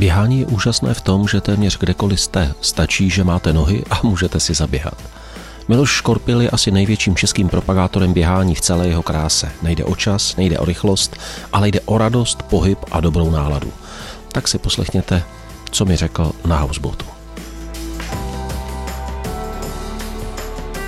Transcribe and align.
Běhání 0.00 0.40
je 0.40 0.46
úžasné 0.46 0.94
v 0.94 1.00
tom, 1.00 1.28
že 1.28 1.40
téměř 1.40 1.78
kdekoliv 1.78 2.20
jste, 2.20 2.54
stačí, 2.60 3.10
že 3.10 3.24
máte 3.24 3.52
nohy 3.52 3.84
a 3.90 4.00
můžete 4.02 4.40
si 4.40 4.54
zaběhat. 4.54 4.94
Miloš 5.68 5.90
Škorpil 5.90 6.40
je 6.40 6.50
asi 6.50 6.70
největším 6.70 7.16
českým 7.16 7.48
propagátorem 7.48 8.12
běhání 8.12 8.54
v 8.54 8.60
celé 8.60 8.88
jeho 8.88 9.02
kráse. 9.02 9.52
Nejde 9.62 9.84
o 9.84 9.96
čas, 9.96 10.36
nejde 10.36 10.58
o 10.58 10.64
rychlost, 10.64 11.16
ale 11.52 11.68
jde 11.68 11.80
o 11.80 11.98
radost, 11.98 12.42
pohyb 12.42 12.78
a 12.90 13.00
dobrou 13.00 13.30
náladu. 13.30 13.72
Tak 14.32 14.48
si 14.48 14.58
poslechněte, 14.58 15.22
co 15.70 15.84
mi 15.84 15.96
řekl 15.96 16.32
na 16.44 16.58
houseboatu. 16.58 17.04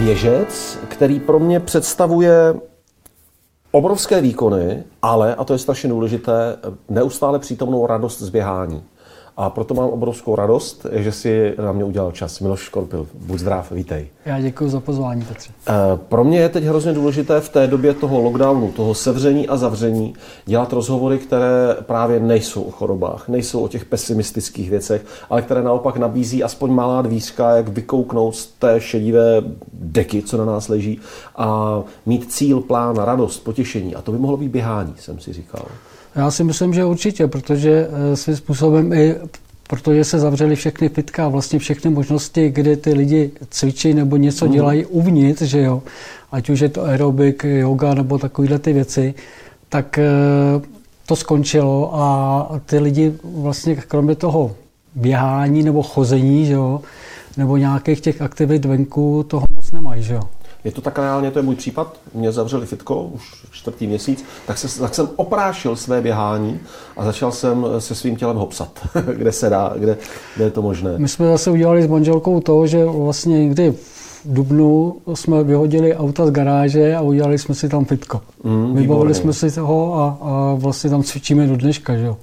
Běžec, 0.00 0.78
který 0.88 1.20
pro 1.20 1.38
mě 1.38 1.60
představuje 1.60 2.54
obrovské 3.70 4.20
výkony, 4.20 4.82
ale, 5.02 5.34
a 5.34 5.44
to 5.44 5.52
je 5.52 5.58
strašně 5.58 5.88
důležité, 5.88 6.56
neustále 6.88 7.38
přítomnou 7.38 7.86
radost 7.86 8.22
z 8.22 8.28
běhání. 8.28 8.82
A 9.36 9.50
proto 9.50 9.74
mám 9.74 9.88
obrovskou 9.88 10.36
radost, 10.36 10.86
že 10.92 11.12
si 11.12 11.54
na 11.64 11.72
mě 11.72 11.84
udělal 11.84 12.12
čas. 12.12 12.40
Miloš 12.40 12.60
Škorpil, 12.60 13.06
buď 13.14 13.38
zdrav, 13.38 13.72
vítej. 13.72 14.08
Já 14.26 14.40
děkuji 14.40 14.68
za 14.68 14.80
pozvání, 14.80 15.22
Petře. 15.24 15.52
Eh, 15.68 15.72
pro 16.08 16.24
mě 16.24 16.38
je 16.38 16.48
teď 16.48 16.64
hrozně 16.64 16.92
důležité 16.92 17.40
v 17.40 17.48
té 17.48 17.66
době 17.66 17.94
toho 17.94 18.20
lockdownu, 18.20 18.72
toho 18.72 18.94
sevření 18.94 19.48
a 19.48 19.56
zavření, 19.56 20.14
dělat 20.46 20.72
rozhovory, 20.72 21.18
které 21.18 21.76
právě 21.82 22.20
nejsou 22.20 22.62
o 22.62 22.70
chorobách, 22.70 23.28
nejsou 23.28 23.60
o 23.60 23.68
těch 23.68 23.84
pesimistických 23.84 24.70
věcech, 24.70 25.04
ale 25.30 25.42
které 25.42 25.62
naopak 25.62 25.96
nabízí 25.96 26.44
aspoň 26.44 26.70
malá 26.70 27.02
dvířka, 27.02 27.56
jak 27.56 27.68
vykouknout 27.68 28.36
z 28.36 28.46
té 28.46 28.80
šedivé 28.80 29.42
deky, 29.72 30.22
co 30.22 30.36
na 30.36 30.44
nás 30.44 30.68
leží, 30.68 31.00
a 31.36 31.78
mít 32.06 32.32
cíl, 32.32 32.60
plán, 32.60 32.96
radost, 32.96 33.38
potěšení. 33.38 33.94
A 33.94 34.02
to 34.02 34.12
by 34.12 34.18
mohlo 34.18 34.36
být 34.36 34.48
běhání, 34.48 34.94
jsem 34.98 35.20
si 35.20 35.32
říkal. 35.32 35.66
Já 36.16 36.30
si 36.30 36.44
myslím, 36.44 36.74
že 36.74 36.84
určitě, 36.84 37.26
protože 37.26 37.88
eh, 38.12 38.16
svým 38.16 38.36
způsobem 38.36 38.92
i 38.92 39.14
protože 39.72 40.04
se 40.04 40.18
zavřely 40.18 40.56
všechny 40.56 40.88
fitka, 40.88 41.28
vlastně 41.28 41.58
všechny 41.58 41.90
možnosti, 41.90 42.50
kde 42.50 42.76
ty 42.76 42.94
lidi 42.94 43.30
cvičí 43.50 43.94
nebo 43.94 44.16
něco 44.16 44.46
mm. 44.46 44.52
dělají 44.52 44.86
uvnitř, 44.86 45.42
že 45.42 45.62
jo, 45.62 45.82
ať 46.32 46.50
už 46.50 46.60
je 46.60 46.68
to 46.68 46.84
aerobik, 46.84 47.44
yoga 47.44 47.94
nebo 47.94 48.18
takovéhle 48.18 48.58
ty 48.58 48.72
věci, 48.72 49.14
tak 49.68 49.98
eh, 49.98 50.04
to 51.06 51.16
skončilo 51.16 51.90
a 51.94 52.60
ty 52.66 52.78
lidi 52.78 53.12
vlastně 53.24 53.76
kromě 53.76 54.14
toho 54.14 54.54
běhání 54.94 55.62
nebo 55.62 55.82
chození, 55.82 56.46
že 56.46 56.52
jo, 56.52 56.80
nebo 57.36 57.56
nějakých 57.56 58.00
těch 58.00 58.22
aktivit 58.22 58.64
venku 58.64 59.24
toho 59.28 59.44
moc 59.54 59.72
nemají, 59.72 60.02
že 60.02 60.14
jo. 60.14 60.22
Je 60.64 60.72
to 60.72 60.80
tak 60.80 60.98
reálně, 60.98 61.30
to 61.30 61.38
je 61.38 61.42
můj 61.42 61.54
případ. 61.54 61.96
Mě 62.14 62.32
zavřeli 62.32 62.66
fitko 62.66 63.02
už 63.02 63.22
čtvrtý 63.50 63.86
měsíc, 63.86 64.24
tak, 64.46 64.58
se, 64.58 64.80
tak 64.80 64.94
jsem 64.94 65.08
oprášil 65.16 65.76
své 65.76 66.00
běhání 66.00 66.60
a 66.96 67.04
začal 67.04 67.32
jsem 67.32 67.66
se 67.78 67.94
svým 67.94 68.16
tělem 68.16 68.36
hopsat, 68.36 68.88
kde 69.14 69.32
se 69.32 69.50
dá, 69.50 69.72
kde, 69.78 69.96
kde 70.36 70.44
je 70.44 70.50
to 70.50 70.62
možné. 70.62 70.98
My 70.98 71.08
jsme 71.08 71.26
zase 71.26 71.50
udělali 71.50 71.82
s 71.82 71.86
manželkou 71.86 72.40
to, 72.40 72.66
že 72.66 72.84
vlastně 72.84 73.44
někdy 73.44 73.70
v 74.24 74.34
Dubnu 74.34 74.96
jsme 75.14 75.44
vyhodili 75.44 75.96
auta 75.96 76.26
z 76.26 76.30
garáže 76.30 76.96
a 76.96 77.00
udělali 77.00 77.38
jsme 77.38 77.54
si 77.54 77.68
tam 77.68 77.84
fitko. 77.84 78.20
Mm, 78.44 78.74
Vybavili 78.76 79.14
jsme 79.14 79.32
si 79.32 79.50
toho 79.50 79.94
a, 79.94 80.18
a 80.20 80.54
vlastně 80.54 80.90
tam 80.90 81.02
cvičíme 81.02 81.46
do 81.46 81.56
dneška. 81.56 81.96
Že 81.96 82.06
jo? 82.06 82.16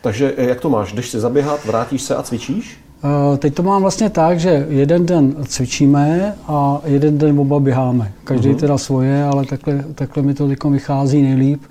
Takže 0.00 0.34
jak 0.36 0.60
to 0.60 0.70
máš? 0.70 0.92
Jdeš 0.92 1.10
si 1.10 1.20
zaběhat, 1.20 1.64
vrátíš 1.64 2.02
se 2.02 2.16
a 2.16 2.22
cvičíš? 2.22 2.78
Eh, 3.06 3.36
teď 3.36 3.54
to 3.54 3.62
mám 3.62 3.82
vlastně 3.82 4.10
tak, 4.10 4.40
že 4.40 4.66
jeden 4.68 5.06
den 5.06 5.36
cvičíme 5.48 6.34
a 6.46 6.80
jeden 6.84 7.18
den 7.18 7.40
oba 7.40 7.60
běháme. 7.60 8.12
Každý 8.24 8.50
uh-huh. 8.50 8.56
teda 8.56 8.78
svoje, 8.78 9.24
ale 9.24 9.44
takhle, 9.44 9.84
takhle 9.94 10.22
mi 10.22 10.34
to 10.34 10.48
vychází 10.70 11.22
nejlíp. 11.22 11.62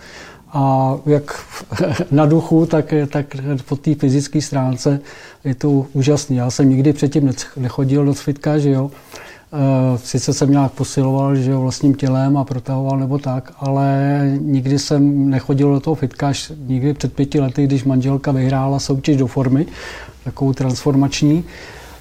A 0.53 0.95
jak 1.05 1.45
na 2.11 2.25
duchu, 2.25 2.65
tak, 2.65 2.93
tak 3.09 3.25
po 3.65 3.75
té 3.75 3.95
fyzické 3.95 4.41
stránce 4.41 4.99
je 5.43 5.55
to 5.55 5.85
úžasný. 5.93 6.37
Já 6.37 6.51
jsem 6.51 6.69
nikdy 6.69 6.93
předtím 6.93 7.33
nechodil 7.57 8.05
do 8.05 8.13
fitka, 8.13 8.57
že 8.57 8.69
jo. 8.69 8.91
Eh, 9.53 9.97
sice 9.97 10.33
jsem 10.33 10.51
nějak 10.51 10.71
posiloval 10.71 11.35
že 11.35 11.51
jo, 11.51 11.61
vlastním 11.61 11.95
tělem 11.95 12.37
a 12.37 12.43
protahoval 12.43 12.99
nebo 12.99 13.17
tak, 13.17 13.53
ale 13.59 14.21
nikdy 14.39 14.79
jsem 14.79 15.29
nechodil 15.29 15.73
do 15.73 15.79
toho 15.79 15.95
fitka 15.95 16.27
až 16.27 16.51
nikdy 16.67 16.93
před 16.93 17.13
pěti 17.13 17.39
lety, 17.39 17.63
když 17.63 17.83
manželka 17.83 18.31
vyhrála 18.31 18.79
soutěž 18.79 19.17
do 19.17 19.27
formy, 19.27 19.65
takovou 20.25 20.53
transformační. 20.53 21.43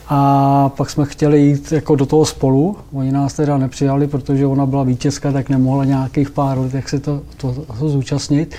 A 0.09 0.69
pak 0.69 0.91
jsme 0.91 1.05
chtěli 1.05 1.41
jít 1.41 1.73
jako 1.73 1.97
do 1.97 2.07
toho 2.07 2.25
spolu. 2.25 2.77
Oni 2.93 3.12
nás 3.12 3.35
teda 3.35 3.59
nepřijali, 3.59 4.07
protože 4.07 4.47
ona 4.47 4.67
byla 4.67 4.83
vítězka, 4.83 5.33
tak 5.33 5.49
nemohla 5.49 5.85
nějakých 5.85 6.31
pár 6.31 6.59
let 6.59 6.75
jak 6.75 6.89
se 6.89 6.99
to, 6.99 7.23
to, 7.37 7.53
to 7.79 7.89
zúčastnit 7.89 8.55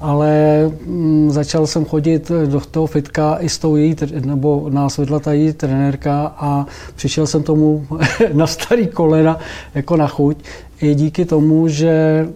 ale 0.00 0.64
mm, 0.86 1.30
začal 1.30 1.66
jsem 1.66 1.84
chodit 1.84 2.32
do 2.46 2.60
toho 2.60 2.86
fitka 2.86 3.36
i 3.40 3.48
s 3.48 3.58
tou 3.58 3.76
její, 3.76 3.96
nebo 4.24 4.66
nás 4.70 4.98
vedla 4.98 5.20
ta 5.20 5.32
její 5.32 5.52
trenérka 5.52 6.34
a 6.36 6.66
přišel 6.96 7.26
jsem 7.26 7.42
tomu 7.42 7.86
na 8.32 8.46
starý 8.46 8.86
kolena 8.86 9.38
jako 9.74 9.96
na 9.96 10.08
chuť. 10.08 10.36
I 10.82 10.94
díky 10.94 11.24
tomu, 11.24 11.68
že 11.68 11.88
e, 11.88 12.28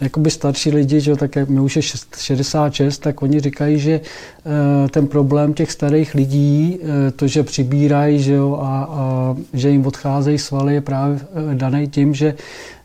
jakoby 0.00 0.30
starší 0.30 0.70
lidi, 0.70 1.00
že, 1.00 1.16
tak 1.16 1.36
jak 1.36 1.48
mi 1.48 1.60
už 1.60 1.76
je 1.76 1.82
66, 1.82 2.98
tak 2.98 3.22
oni 3.22 3.40
říkají, 3.40 3.78
že 3.78 3.92
e, 3.92 4.00
ten 4.88 5.06
problém 5.06 5.54
těch 5.54 5.72
starých 5.72 6.14
lidí, 6.14 6.78
e, 7.08 7.10
to, 7.10 7.26
že 7.26 7.42
přibírají 7.42 8.22
že 8.22 8.32
jo, 8.32 8.58
a, 8.62 8.88
a 8.90 9.36
že 9.52 9.70
jim 9.70 9.86
odcházejí 9.86 10.38
svaly, 10.38 10.74
je 10.74 10.80
právě 10.80 11.20
daný 11.54 11.88
tím, 11.88 12.14
že 12.14 12.34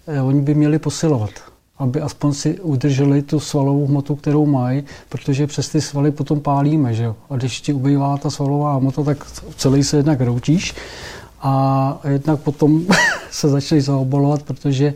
e, 0.07 0.21
oni 0.21 0.41
by 0.41 0.55
měli 0.55 0.79
posilovat 0.79 1.31
aby 1.81 2.01
aspoň 2.01 2.33
si 2.33 2.59
udrželi 2.59 3.21
tu 3.21 3.39
svalovou 3.39 3.87
hmotu, 3.87 4.15
kterou 4.15 4.45
mají, 4.45 4.83
protože 5.09 5.47
přes 5.47 5.69
ty 5.69 5.81
svaly 5.81 6.11
potom 6.11 6.39
pálíme, 6.39 6.93
že 6.93 7.03
jo. 7.03 7.15
A 7.29 7.35
když 7.35 7.61
ti 7.61 7.73
ubývá 7.73 8.17
ta 8.17 8.29
svalová 8.29 8.75
hmota, 8.75 9.03
tak 9.03 9.25
celý 9.55 9.83
se 9.83 9.97
jednak 9.97 10.21
routíš 10.21 10.73
a 11.41 11.99
jednak 12.07 12.39
potom 12.39 12.85
se 13.31 13.49
začneš 13.49 13.83
zaobalovat, 13.83 14.43
protože 14.43 14.85
e, 14.87 14.93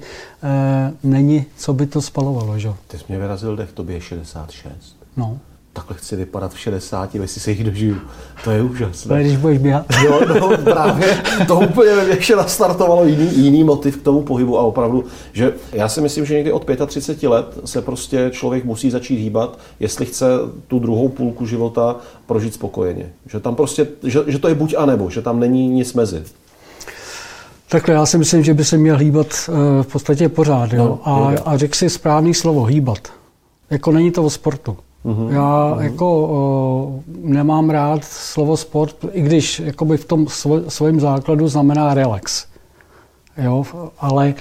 není, 1.04 1.46
co 1.58 1.74
by 1.74 1.88
to 1.88 2.02
spalovalo, 2.02 2.60
že 2.60 2.68
jo. 2.68 2.76
Ty 2.88 2.98
jsi 2.98 3.04
mě 3.08 3.18
vyrazil 3.18 3.56
dech, 3.56 3.72
tobě 3.72 3.96
je 3.96 4.02
66. 4.02 4.98
No 5.18 5.40
takhle 5.76 5.98
chci 5.98 6.16
vypadat 6.16 6.54
v 6.54 6.60
60, 6.60 7.16
jestli 7.16 7.42
se 7.42 7.52
jich 7.52 7.64
dožiju. 7.64 7.98
To 8.44 8.52
je 8.52 8.62
úžasné. 8.62 9.16
To 9.16 9.22
když 9.22 9.38
budeš 9.38 9.58
běhat. 9.58 9.86
Jo, 10.04 10.22
no, 10.40 10.58
právě 10.58 11.24
to 11.48 11.60
úplně 11.60 11.92
ještě 11.92 12.36
nastartovalo 12.36 13.06
jiný, 13.06 13.30
jiný 13.38 13.64
motiv 13.64 13.98
k 13.98 14.04
tomu 14.04 14.22
pohybu 14.22 14.60
a 14.60 14.62
opravdu, 14.62 15.04
že 15.34 15.54
já 15.74 15.90
si 15.90 16.02
myslím, 16.02 16.26
že 16.26 16.34
někdy 16.34 16.52
od 16.52 16.66
35 16.88 17.30
let 17.30 17.58
se 17.66 17.82
prostě 17.82 18.30
člověk 18.34 18.66
musí 18.66 18.92
začít 18.92 19.16
hýbat, 19.16 19.60
jestli 19.80 20.06
chce 20.06 20.26
tu 20.68 20.80
druhou 20.80 21.10
půlku 21.10 21.46
života 21.46 21.96
prožít 22.26 22.54
spokojeně. 22.54 23.10
Že 23.28 23.40
tam 23.40 23.56
prostě, 23.56 23.88
že, 24.04 24.20
že 24.28 24.40
to 24.40 24.48
je 24.48 24.56
buď 24.56 24.76
a 24.78 24.86
nebo, 24.86 25.10
že 25.10 25.22
tam 25.22 25.40
není 25.40 25.70
nic 25.70 25.94
mezi. 25.94 26.24
Takhle 27.70 27.94
já 27.94 28.06
si 28.06 28.18
myslím, 28.18 28.44
že 28.44 28.54
by 28.54 28.66
se 28.66 28.78
měl 28.78 28.98
hýbat 28.98 29.28
eh, 29.28 29.84
v 29.84 29.88
podstatě 29.88 30.30
pořád. 30.30 30.74
Jo? 30.74 30.84
No, 30.84 31.00
a, 31.10 31.34
a 31.46 31.58
řekl 31.58 31.76
si 31.76 31.90
správný 31.90 32.34
slovo, 32.34 32.64
hýbat. 32.64 33.08
Jako 33.70 33.92
není 33.92 34.12
to 34.12 34.24
o 34.24 34.30
sportu. 34.30 34.78
Uhum. 35.06 35.32
Já 35.32 35.72
uhum. 35.72 35.84
jako 35.84 36.28
o, 36.30 37.00
nemám 37.22 37.70
rád 37.70 38.04
slovo 38.04 38.58
sport, 38.58 38.96
i 39.12 39.22
když 39.22 39.60
jakoby 39.60 39.98
v 39.98 40.06
tom 40.06 40.28
svoj, 40.28 40.62
svém 40.68 41.00
základu 41.00 41.48
znamená 41.48 41.94
relax. 41.94 42.46
Jo, 43.38 43.66
ale 44.00 44.28
e, 44.28 44.34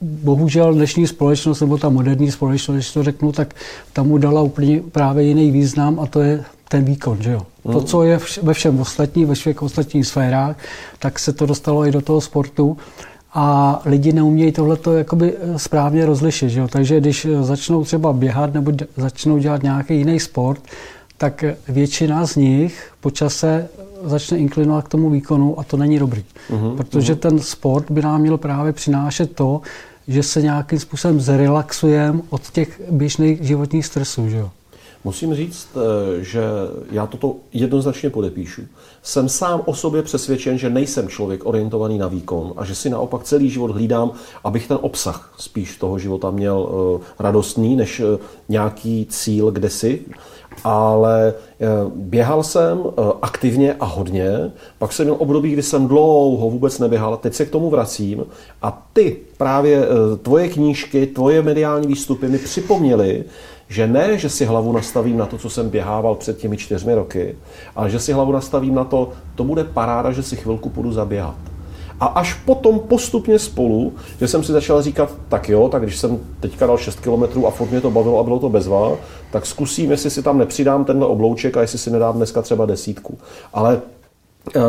bohužel 0.00 0.74
dnešní 0.74 1.06
společnost, 1.06 1.60
nebo 1.60 1.78
ta 1.78 1.88
moderní 1.88 2.30
společnost, 2.30 2.76
když 2.76 2.92
to 2.92 3.02
řeknu, 3.02 3.32
tak 3.32 3.54
tam 3.92 4.06
mu 4.06 4.18
dala 4.18 4.42
úplně 4.42 4.80
právě 4.92 5.24
jiný 5.24 5.50
význam 5.50 6.00
a 6.00 6.06
to 6.06 6.20
je 6.20 6.44
ten 6.68 6.84
výkon. 6.84 7.22
Že 7.22 7.30
jo? 7.32 7.42
To, 7.62 7.78
mhm. 7.78 7.84
co 7.84 8.02
je 8.02 8.20
ve 8.42 8.54
všem 8.54 8.80
ostatní, 8.80 9.24
ve 9.24 9.34
všech 9.34 9.62
ostatních 9.62 10.06
sférách, 10.06 10.56
tak 10.98 11.18
se 11.18 11.32
to 11.32 11.46
dostalo 11.46 11.86
i 11.86 11.92
do 11.92 12.00
toho 12.00 12.20
sportu 12.20 12.76
a 13.38 13.80
lidi 13.84 14.12
neumějí 14.12 14.52
tohleto 14.52 14.92
jakoby 14.92 15.34
eh, 15.40 15.58
správně 15.58 16.06
rozlišit. 16.06 16.50
Že 16.50 16.60
jo? 16.60 16.68
Takže 16.68 17.00
když 17.00 17.24
eh, 17.24 17.42
začnou 17.42 17.84
třeba 17.84 18.12
běhat 18.12 18.54
nebo 18.54 18.72
začnou 18.96 19.38
dělat 19.38 19.62
nějaký 19.62 19.96
jiný 19.96 20.20
sport, 20.20 20.60
tak 21.18 21.44
většina 21.68 22.26
z 22.26 22.36
nich 22.36 22.92
po 23.00 23.10
čase 23.10 23.68
začne 24.04 24.38
inklinovat 24.38 24.84
k 24.84 24.88
tomu 24.88 25.10
výkonu 25.10 25.60
a 25.60 25.64
to 25.64 25.76
není 25.76 25.98
dobrý. 25.98 26.24
Uh-huh, 26.50 26.76
Protože 26.76 27.14
uh-huh. 27.14 27.18
ten 27.18 27.38
sport 27.38 27.90
by 27.90 28.02
nám 28.02 28.20
měl 28.20 28.38
právě 28.38 28.72
přinášet 28.72 29.32
to, 29.32 29.60
že 30.08 30.22
se 30.22 30.42
nějakým 30.42 30.78
způsobem 30.78 31.20
zrelaxujeme 31.20 32.20
od 32.30 32.50
těch 32.50 32.80
běžných 32.90 33.42
životních 33.42 33.86
stresů. 33.86 34.28
Že 34.28 34.36
jo? 34.36 34.50
Musím 35.06 35.34
říct, 35.34 35.68
eh, 35.76 36.24
že 36.24 36.42
já 36.90 37.06
toto 37.06 37.36
jednoznačně 37.52 38.10
podepíšu. 38.10 38.62
Jsem 39.02 39.28
sám 39.28 39.62
o 39.64 39.74
sobě 39.74 40.02
přesvědčen, 40.02 40.58
že 40.58 40.70
nejsem 40.70 41.08
člověk 41.08 41.46
orientovaný 41.46 41.98
na 41.98 42.08
výkon 42.08 42.52
a 42.56 42.64
že 42.64 42.74
si 42.74 42.90
naopak 42.90 43.22
celý 43.22 43.50
život 43.50 43.70
hlídám, 43.70 44.10
abych 44.44 44.68
ten 44.68 44.78
obsah 44.80 45.34
spíš 45.38 45.76
toho 45.76 45.98
života 45.98 46.30
měl 46.30 46.68
eh, 46.68 47.04
radostný, 47.18 47.76
než 47.76 48.00
eh, 48.00 48.18
nějaký 48.48 49.06
cíl 49.10 49.50
kde 49.50 49.70
si. 49.70 50.00
ale 50.64 51.34
běhal 51.94 52.42
jsem 52.42 52.82
aktivně 53.22 53.74
a 53.74 53.84
hodně, 53.84 54.52
pak 54.78 54.92
jsem 54.92 55.06
měl 55.06 55.16
období, 55.18 55.52
kdy 55.52 55.62
jsem 55.62 55.86
dlouho 55.88 56.50
vůbec 56.50 56.78
neběhal, 56.78 57.16
teď 57.16 57.34
se 57.34 57.46
k 57.46 57.50
tomu 57.50 57.70
vracím 57.70 58.24
a 58.62 58.88
ty 58.92 59.16
právě 59.36 59.86
tvoje 60.22 60.48
knížky, 60.48 61.06
tvoje 61.06 61.42
mediální 61.42 61.86
výstupy 61.86 62.28
mi 62.28 62.38
připomněly, 62.38 63.24
že 63.68 63.86
ne, 63.86 64.18
že 64.18 64.28
si 64.28 64.44
hlavu 64.44 64.72
nastavím 64.72 65.16
na 65.16 65.26
to, 65.26 65.38
co 65.38 65.50
jsem 65.50 65.70
běhával 65.70 66.14
před 66.14 66.38
těmi 66.38 66.56
čtyřmi 66.56 66.94
roky, 66.94 67.36
ale 67.76 67.90
že 67.90 68.00
si 68.00 68.12
hlavu 68.12 68.32
nastavím 68.32 68.74
na 68.74 68.84
to, 68.84 69.10
to 69.34 69.44
bude 69.44 69.64
paráda, 69.64 70.12
že 70.12 70.22
si 70.22 70.36
chvilku 70.36 70.68
půjdu 70.68 70.92
zaběhat. 70.92 71.36
A 72.00 72.06
až 72.06 72.34
potom 72.34 72.78
postupně 72.78 73.38
spolu, 73.38 73.92
že 74.20 74.28
jsem 74.28 74.44
si 74.44 74.52
začal 74.52 74.82
říkat, 74.82 75.14
tak 75.28 75.48
jo, 75.48 75.68
tak 75.68 75.82
když 75.82 75.98
jsem 75.98 76.18
teďka 76.40 76.66
dal 76.66 76.78
6 76.78 77.00
kilometrů 77.00 77.46
a 77.46 77.50
furt 77.50 77.70
mě 77.70 77.80
to 77.80 77.90
bavilo 77.90 78.18
a 78.18 78.22
bylo 78.22 78.38
to 78.38 78.48
bezva, 78.48 78.92
tak 79.30 79.46
zkusím, 79.46 79.90
jestli 79.90 80.10
si 80.10 80.22
tam 80.22 80.38
nepřidám 80.38 80.84
tenhle 80.84 81.06
oblouček 81.06 81.56
a 81.56 81.60
jestli 81.60 81.78
si 81.78 81.90
nedám 81.90 82.16
dneska 82.16 82.42
třeba 82.42 82.66
desítku. 82.66 83.18
Ale 83.52 83.80
e, 84.56 84.60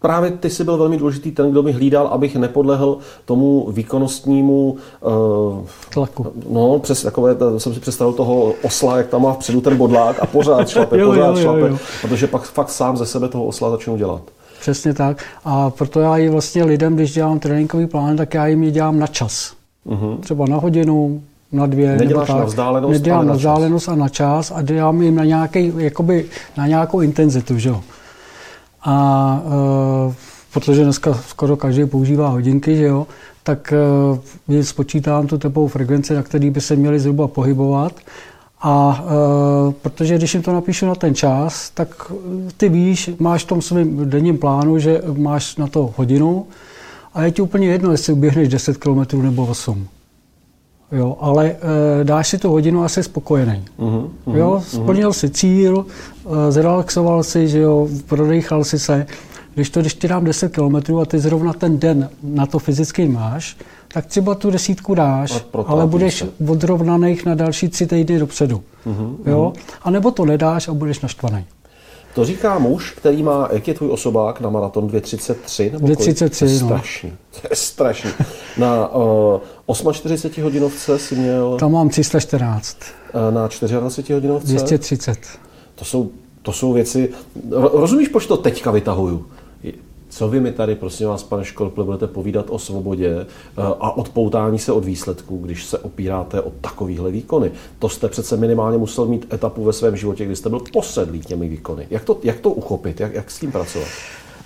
právě 0.00 0.30
ty 0.30 0.50
jsi 0.50 0.64
byl 0.64 0.76
velmi 0.76 0.96
důležitý 0.96 1.30
ten, 1.30 1.50
kdo 1.50 1.62
mi 1.62 1.72
hlídal, 1.72 2.06
abych 2.06 2.36
nepodlehl 2.36 2.98
tomu 3.24 3.70
výkonnostnímu 3.70 4.76
uh, 5.00 5.66
tlaku. 5.92 6.26
No, 6.50 6.78
přes 6.78 7.02
takové, 7.02 7.36
jsem 7.58 7.74
si 7.74 7.80
představil 7.80 8.12
toho 8.12 8.54
osla, 8.62 8.96
jak 8.96 9.06
tam 9.06 9.22
má 9.22 9.32
vpředu 9.32 9.60
ten 9.60 9.76
bodlák 9.76 10.16
a 10.20 10.26
pořád 10.26 10.68
šlape, 10.68 10.98
jo, 10.98 11.08
pořád 11.08 11.36
jo, 11.36 11.42
šlape, 11.42 11.60
jo, 11.60 11.66
jo. 11.66 11.78
protože 12.02 12.26
pak 12.26 12.42
fakt 12.42 12.70
sám 12.70 12.96
ze 12.96 13.06
sebe 13.06 13.28
toho 13.28 13.44
osla 13.44 13.70
začnu 13.70 13.96
dělat. 13.96 14.22
Přesně 14.60 14.94
tak. 14.94 15.24
A 15.44 15.70
proto 15.70 16.00
já 16.00 16.16
i 16.16 16.28
vlastně 16.28 16.64
lidem, 16.64 16.94
když 16.94 17.14
dělám 17.14 17.38
tréninkový 17.38 17.86
plán, 17.86 18.16
tak 18.16 18.34
já 18.34 18.46
jim 18.46 18.62
ji 18.62 18.70
dělám 18.70 18.98
na 18.98 19.06
čas. 19.06 19.52
Uh-huh. 19.86 20.18
Třeba 20.20 20.46
na 20.46 20.56
hodinu, 20.56 21.22
na 21.52 21.66
dvě. 21.66 21.96
Neděláš 21.96 22.28
nebo 22.28 22.38
tak. 22.38 22.38
na 22.38 22.44
vzdálenost, 22.44 22.92
Nedělám 22.92 23.26
na 23.26 23.34
vzdálenost 23.34 23.88
a 23.88 23.94
na 23.94 24.08
čas 24.08 24.52
a 24.54 24.62
dělám 24.62 25.02
jim 25.02 25.14
na, 25.14 25.24
nějaký, 25.24 25.72
jakoby, 25.76 26.26
na 26.56 26.66
nějakou 26.66 27.00
intenzitu. 27.00 27.58
Že 27.58 27.68
jo? 27.68 27.80
A 28.82 29.42
e, 30.10 30.14
protože 30.52 30.84
dneska 30.84 31.14
skoro 31.14 31.56
každý 31.56 31.86
používá 31.86 32.28
hodinky, 32.28 32.76
že 32.76 32.84
jo, 32.84 33.06
tak 33.42 33.72
e, 34.52 34.62
spočítám 34.64 35.26
tu 35.26 35.38
tepovou 35.38 35.68
frekvenci, 35.68 36.14
na 36.14 36.22
který 36.22 36.50
by 36.50 36.60
se 36.60 36.76
měli 36.76 37.00
zhruba 37.00 37.28
pohybovat 37.28 37.92
a 38.62 39.04
e, 39.04 39.72
protože 39.72 40.16
když 40.16 40.34
jim 40.34 40.42
to 40.42 40.52
napíšu 40.52 40.86
na 40.86 40.94
ten 40.94 41.14
čas, 41.14 41.70
tak 41.70 42.12
ty 42.56 42.68
víš, 42.68 43.10
máš 43.18 43.44
v 43.44 43.48
tom 43.48 43.62
svém 43.62 44.10
denním 44.10 44.38
plánu, 44.38 44.78
že 44.78 45.02
máš 45.16 45.56
na 45.56 45.66
to 45.66 45.94
hodinu 45.96 46.46
a 47.14 47.22
je 47.22 47.30
ti 47.30 47.42
úplně 47.42 47.68
jedno, 47.68 47.92
jestli 47.92 48.12
uběhneš 48.12 48.48
10 48.48 48.76
km 48.76 49.22
nebo 49.22 49.46
8. 49.46 49.88
Jo, 50.92 51.16
ale 51.20 51.56
e, 52.00 52.04
dáš 52.04 52.28
si 52.28 52.38
tu 52.38 52.50
hodinu 52.50 52.84
a 52.84 52.88
jsi 52.88 53.02
spokojený. 53.02 53.64
Uh-huh, 53.78 54.10
uh-huh, 54.26 54.36
jo, 54.36 54.62
splnil 54.66 55.10
uh-huh. 55.10 55.12
si 55.12 55.30
cíl, 55.30 55.86
e, 56.48 56.52
zrelaxoval 56.52 57.22
si, 57.22 57.48
že 57.48 57.58
jo, 57.58 57.88
prodechal 58.06 58.64
si 58.64 58.78
se. 58.78 59.06
Když 59.54 59.70
to, 59.70 59.80
když 59.80 59.94
ti 59.94 60.08
dám 60.08 60.24
10 60.24 60.52
km 60.52 60.98
a 60.98 61.04
ty 61.04 61.18
zrovna 61.18 61.52
ten 61.52 61.78
den 61.78 62.10
na 62.22 62.46
to 62.46 62.58
fyzicky 62.58 63.08
máš, 63.08 63.56
tak 63.92 64.06
třeba 64.06 64.34
tu 64.34 64.50
desítku 64.50 64.94
dáš, 64.94 65.44
ale 65.66 65.86
budeš 65.86 66.24
odrovnaných 66.48 67.24
na 67.24 67.34
další 67.34 67.68
tři 67.68 67.86
týdny 67.86 68.18
dopředu. 68.18 68.62
Uh-huh, 68.86 69.16
jo? 69.26 69.52
A 69.82 69.90
nebo 69.90 70.10
to 70.10 70.24
nedáš 70.24 70.68
a 70.68 70.74
budeš 70.74 71.00
naštvaný. 71.00 71.44
To 72.18 72.24
říká 72.24 72.58
muž, 72.58 72.90
který 72.90 73.22
má, 73.22 73.48
jak 73.52 73.68
je 73.68 73.74
tvůj 73.74 73.90
osobák 73.90 74.40
na 74.40 74.50
maraton 74.50 74.88
2.33? 74.88 75.72
Nebo 75.72 75.86
2.33, 75.86 76.38
To 76.38 76.44
je 76.44 76.60
no. 76.60 76.66
strašný. 76.66 77.12
To 77.30 77.48
je 77.50 77.56
strašný. 77.56 78.10
Na 78.58 78.94
uh, 79.68 79.92
48 79.92 80.42
hodinovce 80.42 80.98
si 80.98 81.14
měl... 81.14 81.56
Tam 81.60 81.72
mám 81.72 81.88
314. 81.88 82.76
Uh, 83.14 83.34
na 83.34 83.48
24 83.80 84.14
hodinovce? 84.14 84.46
230. 84.46 85.18
To 85.74 85.84
jsou, 85.84 86.10
to 86.42 86.52
jsou 86.52 86.72
věci... 86.72 87.10
Rozumíš, 87.50 88.08
proč 88.08 88.26
to 88.26 88.36
teďka 88.36 88.70
vytahuju? 88.70 89.26
Co 90.08 90.28
vy 90.28 90.40
mi 90.40 90.52
tady, 90.52 90.74
prosím 90.74 91.08
vás, 91.08 91.22
pane 91.22 91.44
Škorple, 91.44 91.84
budete 91.84 92.06
povídat 92.06 92.46
o 92.48 92.58
svobodě 92.58 93.16
eh, 93.20 93.26
a 93.56 93.96
odpoutání 93.96 94.58
se 94.58 94.72
od 94.72 94.84
výsledků, 94.84 95.38
když 95.38 95.64
se 95.64 95.78
opíráte 95.78 96.40
o 96.40 96.50
takovýhle 96.60 97.10
výkony? 97.10 97.50
To 97.78 97.88
jste 97.88 98.08
přece 98.08 98.36
minimálně 98.36 98.78
musel 98.78 99.06
mít 99.06 99.32
etapu 99.32 99.64
ve 99.64 99.72
svém 99.72 99.96
životě, 99.96 100.24
kdy 100.24 100.36
jste 100.36 100.48
byl 100.48 100.60
posedlý 100.72 101.20
těmi 101.20 101.48
výkony. 101.48 101.86
Jak 101.90 102.04
to, 102.04 102.18
jak 102.22 102.40
to 102.40 102.50
uchopit? 102.50 103.00
Jak, 103.00 103.14
jak 103.14 103.30
s 103.30 103.38
tím 103.38 103.52
pracovat? 103.52 103.88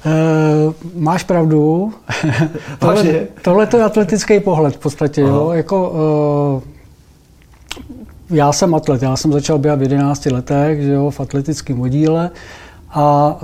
Uh, 0.06 0.74
máš 0.94 1.24
pravdu. 1.24 1.92
tohle, 2.78 3.26
tohle 3.42 3.66
to 3.66 3.76
je 3.76 3.84
atletický 3.84 4.40
pohled 4.40 4.74
v 4.74 4.78
podstatě. 4.78 5.20
Jo? 5.20 5.50
Jako, 5.52 5.90
uh, 6.60 8.36
já 8.36 8.52
jsem 8.52 8.74
atlet, 8.74 9.02
já 9.02 9.16
jsem 9.16 9.32
začal 9.32 9.58
běhat 9.58 9.78
v 9.78 9.82
11 9.82 10.26
letech 10.26 10.82
že 10.82 10.92
jo, 10.92 11.10
v 11.10 11.20
atletickém 11.20 11.80
oddíle 11.80 12.30
a 12.90 13.36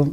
uh, 0.00 0.08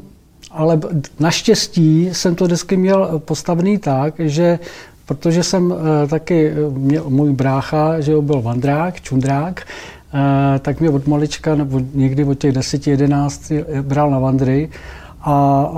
ale 0.53 0.79
naštěstí 1.19 2.09
jsem 2.11 2.35
to 2.35 2.45
vždycky 2.45 2.77
měl 2.77 3.21
postavený 3.25 3.77
tak, 3.77 4.13
že 4.19 4.59
protože 5.05 5.43
jsem 5.43 5.73
eh, 5.73 6.07
taky, 6.07 6.47
eh, 6.47 6.55
měl, 6.69 7.09
můj 7.09 7.33
brácha, 7.33 7.99
že 7.99 8.21
byl 8.21 8.41
vandrák, 8.41 9.01
čundrák, 9.01 9.61
eh, 9.65 10.59
tak 10.59 10.79
mě 10.79 10.89
od 10.89 11.07
malička, 11.07 11.55
nebo 11.55 11.81
někdy 11.93 12.23
od 12.23 12.39
těch 12.39 12.51
10, 12.51 12.87
11 12.87 13.51
bral 13.81 14.11
na 14.11 14.19
vandry 14.19 14.69
a 15.25 15.69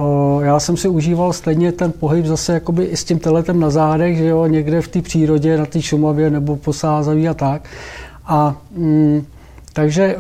já 0.42 0.60
jsem 0.60 0.78
si 0.78 0.88
užíval 0.88 1.34
stejně 1.34 1.72
ten 1.72 1.92
pohyb 1.92 2.26
zase 2.26 2.54
jakoby 2.54 2.84
i 2.84 2.98
s 2.98 3.04
tím 3.04 3.20
teletem 3.20 3.60
na 3.60 3.70
zádech, 3.70 4.18
že 4.18 4.26
jo, 4.26 4.46
někde 4.46 4.82
v 4.82 4.88
té 4.88 5.02
přírodě, 5.02 5.58
na 5.58 5.66
té 5.66 5.82
Šumavě 5.82 6.30
nebo 6.30 6.56
posázaví 6.56 7.28
a 7.28 7.34
tak. 7.34 7.70
A 8.26 8.56
mm, 8.78 9.26
takže 9.74 10.16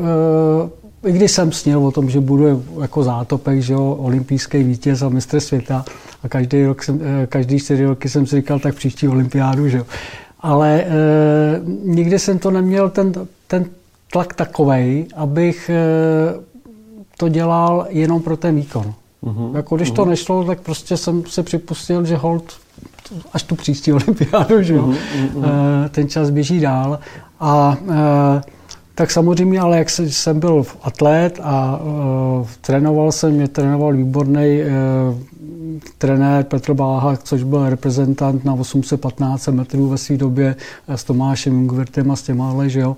i 1.05 1.11
když 1.11 1.31
jsem 1.31 1.51
snil 1.51 1.85
o 1.85 1.91
tom, 1.91 2.09
že 2.09 2.19
budu 2.19 2.63
jako 2.81 3.03
zátopek, 3.03 3.61
že 3.61 3.73
jo, 3.73 3.97
olympijský 3.99 4.63
vítěz 4.63 5.01
a 5.01 5.09
mistr 5.09 5.39
světa 5.39 5.85
a 6.23 6.27
každý, 6.27 6.65
rok 6.65 6.83
jsem, 6.83 6.99
eh, 7.03 7.27
každý 7.27 7.59
čtyři 7.59 7.85
roky 7.85 8.09
jsem 8.09 8.27
si 8.27 8.35
říkal, 8.35 8.59
tak 8.59 8.75
příští 8.75 9.07
olympiádu, 9.07 9.69
že 9.69 9.77
jo. 9.77 9.85
Ale 10.45 10.81
e, 10.81 10.87
nikdy 11.83 12.19
jsem 12.19 12.39
to 12.39 12.51
neměl 12.51 12.89
ten, 12.89 13.13
ten 13.47 13.65
tlak 14.11 14.33
takovej, 14.33 15.05
abych 15.15 15.69
e, 15.69 15.83
to 17.17 17.29
dělal 17.29 17.87
jenom 17.89 18.21
pro 18.21 18.37
ten 18.37 18.55
výkon. 18.55 18.93
Uh-huh, 19.23 19.55
jako 19.55 19.75
když 19.75 19.91
uh-huh. 19.91 19.95
to 19.95 20.01
mhm. 20.01 20.09
nešlo, 20.09 20.43
tak 20.43 20.61
prostě 20.61 20.97
jsem 20.97 21.25
si 21.25 21.43
připustil, 21.43 22.05
že 22.05 22.15
hold 22.15 22.53
až 23.33 23.43
tu 23.43 23.55
příští 23.55 23.93
olympiádu, 23.99 24.61
že 24.61 24.73
jo. 24.73 24.81
Uh-huh, 24.81 24.97
uh-huh. 25.35 25.85
E, 25.85 25.89
ten 25.89 26.09
čas 26.09 26.29
běží 26.29 26.59
dál 26.59 26.99
a 27.39 27.77
e, 27.89 28.54
tak 28.95 29.11
samozřejmě, 29.11 29.59
ale 29.59 29.77
jak 29.77 29.89
jsem 29.89 30.39
byl 30.39 30.65
atlet 30.81 31.39
a 31.43 31.79
uh, 31.79 32.47
trénoval 32.61 33.11
jsem, 33.11 33.31
mě 33.31 33.47
trénoval 33.47 33.93
výborný 33.93 34.61
uh, 34.61 35.17
trenér 35.97 36.43
Petr 36.43 36.73
Báha, 36.73 37.17
což 37.17 37.43
byl 37.43 37.69
reprezentant 37.69 38.45
na 38.45 38.53
815 38.53 39.47
metrů 39.47 39.89
ve 39.89 39.97
své 39.97 40.17
době 40.17 40.55
s 40.87 41.03
Tomášem 41.03 41.53
Ingvertem 41.53 42.11
a 42.11 42.15
s 42.15 42.21
těma, 42.21 42.67
že 42.67 42.79
jo. 42.79 42.95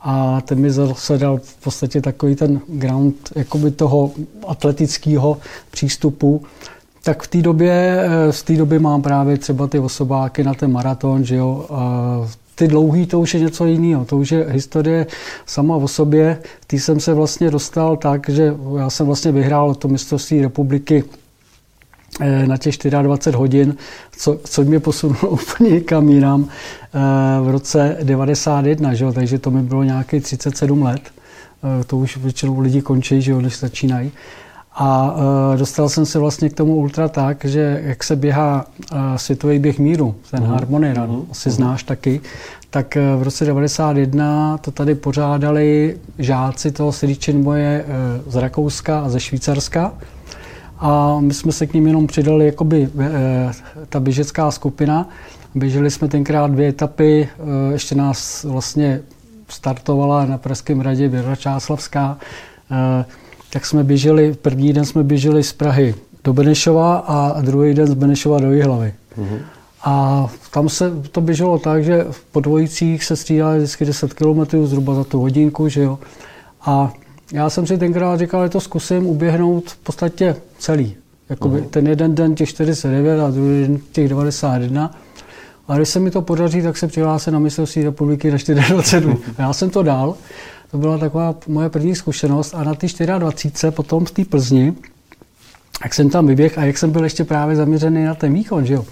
A 0.00 0.40
ten 0.40 0.60
mi 0.60 0.70
zase 0.70 1.18
dal 1.18 1.38
v 1.42 1.56
podstatě 1.64 2.00
takový 2.00 2.34
ten 2.34 2.60
ground 2.68 3.14
jakoby 3.36 3.70
toho 3.70 4.10
atletického 4.46 5.38
přístupu. 5.70 6.42
Tak 7.02 7.22
v 7.22 7.28
té 7.28 7.42
době, 7.42 8.04
v 8.30 8.42
té 8.42 8.56
době 8.56 8.78
mám 8.78 9.02
právě 9.02 9.38
třeba 9.38 9.66
ty 9.66 9.78
osobáky 9.78 10.44
na 10.44 10.54
ten 10.54 10.72
maraton, 10.72 11.24
že 11.24 11.36
jo, 11.36 11.66
ty 12.54 12.68
dlouhý, 12.68 13.06
to 13.06 13.20
už 13.20 13.34
je 13.34 13.40
něco 13.40 13.66
jiného. 13.66 14.04
To 14.04 14.16
už 14.16 14.32
je 14.32 14.46
historie 14.48 15.06
sama 15.46 15.76
o 15.76 15.88
sobě. 15.88 16.42
Tý 16.66 16.78
jsem 16.78 17.00
se 17.00 17.14
vlastně 17.14 17.50
dostal 17.50 17.96
tak, 17.96 18.28
že 18.28 18.54
já 18.78 18.90
jsem 18.90 19.06
vlastně 19.06 19.32
vyhrál 19.32 19.74
to 19.74 19.88
mistrovství 19.88 20.40
republiky 20.40 21.04
eh, 22.20 22.46
na 22.46 22.56
těch 22.56 22.78
24 23.02 23.36
hodin, 23.36 23.76
co, 24.16 24.38
co 24.44 24.62
mě 24.62 24.80
posunulo 24.80 25.28
úplně 25.30 25.70
někam 25.70 26.08
jinam 26.08 26.48
eh, 26.48 26.98
v 27.42 27.48
roce 27.48 27.96
91, 28.02 28.94
že 28.94 29.04
jo? 29.04 29.12
takže 29.12 29.38
to 29.38 29.50
mi 29.50 29.62
bylo 29.62 29.82
nějakých 29.82 30.22
37 30.22 30.82
let. 30.82 31.02
Eh, 31.80 31.84
to 31.84 31.96
už 31.96 32.16
většinou 32.16 32.60
lidi 32.60 32.82
končí, 32.82 33.22
že 33.22 33.32
jo, 33.32 33.40
než 33.40 33.58
začínají. 33.58 34.12
A 34.74 35.12
uh, 35.12 35.58
dostal 35.58 35.88
jsem 35.88 36.06
se 36.06 36.18
vlastně 36.18 36.48
k 36.48 36.54
tomu 36.54 36.76
ultra 36.76 37.08
tak, 37.08 37.44
že 37.44 37.82
jak 37.84 38.04
se 38.04 38.16
běhá 38.16 38.66
uh, 38.92 38.98
světový 39.16 39.58
běh 39.58 39.78
míru, 39.78 40.14
ten 40.30 40.40
uh-huh. 40.40 40.46
Harmony 40.46 40.94
Run, 40.94 41.04
uh-huh. 41.04 41.24
asi 41.30 41.48
uh-huh. 41.48 41.52
znáš 41.52 41.82
taky, 41.82 42.20
tak 42.70 42.96
uh, 42.96 43.20
v 43.20 43.22
roce 43.22 43.44
91 43.44 44.58
to 44.58 44.70
tady 44.70 44.94
pořádali 44.94 45.96
žáci 46.18 46.72
toho 46.72 46.92
Sričin 46.92 47.44
boje 47.44 47.84
uh, 47.84 48.32
z 48.32 48.36
Rakouska 48.36 49.00
a 49.00 49.08
ze 49.08 49.20
Švýcarska. 49.20 49.92
A 50.78 51.20
my 51.20 51.34
jsme 51.34 51.52
se 51.52 51.66
k 51.66 51.74
ním 51.74 51.86
jenom 51.86 52.06
přidali 52.06 52.46
jakoby 52.46 52.88
ta 53.88 54.00
běžecká 54.00 54.50
skupina. 54.50 55.08
Běželi 55.54 55.90
jsme 55.90 56.08
tenkrát 56.08 56.50
dvě 56.50 56.68
etapy, 56.68 57.28
ještě 57.72 57.94
nás 57.94 58.44
vlastně 58.44 59.00
startovala 59.48 60.26
na 60.26 60.38
Pražském 60.38 60.80
radě 60.80 61.08
Věra 61.08 61.36
Čáslavská. 61.36 62.18
Tak 63.54 63.66
jsme 63.66 63.84
běželi, 63.84 64.34
první 64.42 64.72
den 64.72 64.84
jsme 64.84 65.02
běželi 65.02 65.42
z 65.42 65.52
Prahy 65.52 65.94
do 66.24 66.32
Benešova 66.32 66.96
a 66.96 67.40
druhý 67.40 67.74
den 67.74 67.86
z 67.86 67.94
Benešova 67.94 68.40
do 68.40 68.52
Jihlavy. 68.52 68.94
Mm-hmm. 69.18 69.38
A 69.84 70.26
tam 70.50 70.68
se 70.68 70.92
to 71.12 71.20
běželo 71.20 71.58
tak, 71.58 71.84
že 71.84 72.06
po 72.32 72.40
dvojicích 72.40 73.04
se 73.04 73.16
střídali 73.16 73.58
vždycky 73.58 73.84
10 73.84 74.14
km 74.14 74.64
zhruba 74.64 74.94
za 74.94 75.04
tu 75.04 75.20
hodinku, 75.20 75.68
že 75.68 75.82
jo. 75.82 75.98
A 76.60 76.92
já 77.32 77.50
jsem 77.50 77.66
si 77.66 77.78
tenkrát 77.78 78.18
říkal, 78.18 78.44
že 78.44 78.50
to 78.50 78.60
zkusím 78.60 79.06
uběhnout 79.06 79.70
v 79.70 79.76
podstatě 79.76 80.36
celý. 80.58 80.94
Jakoby 81.28 81.60
uh-huh. 81.60 81.68
ten 81.68 81.86
jeden 81.86 82.14
den 82.14 82.34
těch 82.34 82.48
49 82.48 83.20
a 83.20 83.30
druhý 83.30 83.62
den 83.62 83.78
těch 83.92 84.08
91. 84.08 84.94
A 85.68 85.76
když 85.76 85.88
se 85.88 86.00
mi 86.00 86.10
to 86.10 86.22
podaří, 86.22 86.62
tak 86.62 86.76
se 86.76 86.86
přihlásím 86.86 87.32
na 87.32 87.38
mistrovství 87.38 87.84
republiky 87.84 88.30
na 88.30 88.38
24 88.68 89.16
Já 89.38 89.52
jsem 89.52 89.70
to 89.70 89.82
dal. 89.82 90.14
To 90.70 90.78
byla 90.78 90.98
taková 90.98 91.34
moje 91.46 91.68
první 91.68 91.94
zkušenost. 91.94 92.54
A 92.54 92.64
na 92.64 92.74
ty 92.74 92.86
24 93.18 93.70
potom 93.70 94.04
v 94.04 94.10
té 94.10 94.24
Plzni, 94.24 94.74
jak 95.82 95.94
jsem 95.94 96.10
tam 96.10 96.26
vyběh 96.26 96.58
a 96.58 96.64
jak 96.64 96.78
jsem 96.78 96.90
byl 96.90 97.04
ještě 97.04 97.24
právě 97.24 97.56
zaměřený 97.56 98.04
na 98.04 98.14
ten 98.14 98.34
výkon, 98.34 98.66
že 98.66 98.74
jo, 98.74 98.84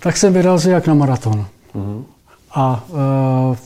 tak 0.00 0.16
jsem 0.16 0.32
vyrazil 0.32 0.72
jak 0.72 0.86
na 0.86 0.94
maraton. 0.94 1.46
Uh-huh. 1.74 2.04
A 2.54 2.84
e, 2.90 3.56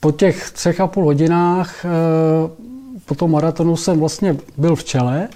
po 0.00 0.12
těch 0.12 0.50
třech 0.50 0.80
a 0.80 0.86
půl 0.86 1.04
hodinách 1.04 1.84
e, 1.84 1.88
po 3.06 3.14
tom 3.14 3.30
maratonu 3.30 3.76
jsem 3.76 4.00
vlastně 4.00 4.36
byl 4.56 4.76
v 4.76 4.84
čele, 4.84 5.28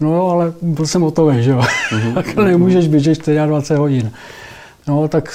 no 0.00 0.14
jo, 0.14 0.26
ale 0.26 0.52
byl 0.62 0.86
jsem 0.86 1.02
hotový, 1.02 1.42
že 1.42 1.50
jo. 1.50 1.60
Uh-huh. 1.90 2.14
tak 2.14 2.36
nemůžeš 2.36 2.88
běžet 2.88 3.26
24 3.26 3.78
hodin. 3.78 4.10
No, 4.88 5.08
tak 5.08 5.32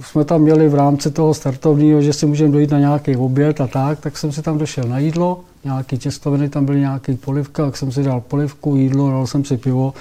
jsme 0.00 0.24
tam 0.24 0.40
měli 0.40 0.68
v 0.68 0.74
rámci 0.74 1.10
toho 1.10 1.34
startovního, 1.34 2.02
že 2.02 2.12
si 2.12 2.26
můžeme 2.26 2.52
dojít 2.52 2.70
na 2.70 2.78
nějaký 2.78 3.16
oběd 3.16 3.60
a 3.60 3.66
tak, 3.66 4.00
tak 4.00 4.18
jsem 4.18 4.32
si 4.32 4.42
tam 4.42 4.58
došel 4.58 4.84
na 4.84 4.98
jídlo, 4.98 5.40
nějaký 5.64 5.98
těstoviny, 5.98 6.48
tam 6.48 6.64
byly 6.64 6.80
nějaký 6.80 7.14
polivka, 7.14 7.64
tak 7.64 7.76
jsem 7.76 7.92
si 7.92 8.02
dal 8.02 8.20
polivku, 8.20 8.76
jídlo, 8.76 9.10
dal 9.10 9.26
jsem 9.26 9.44
si 9.44 9.56
pivo 9.56 9.94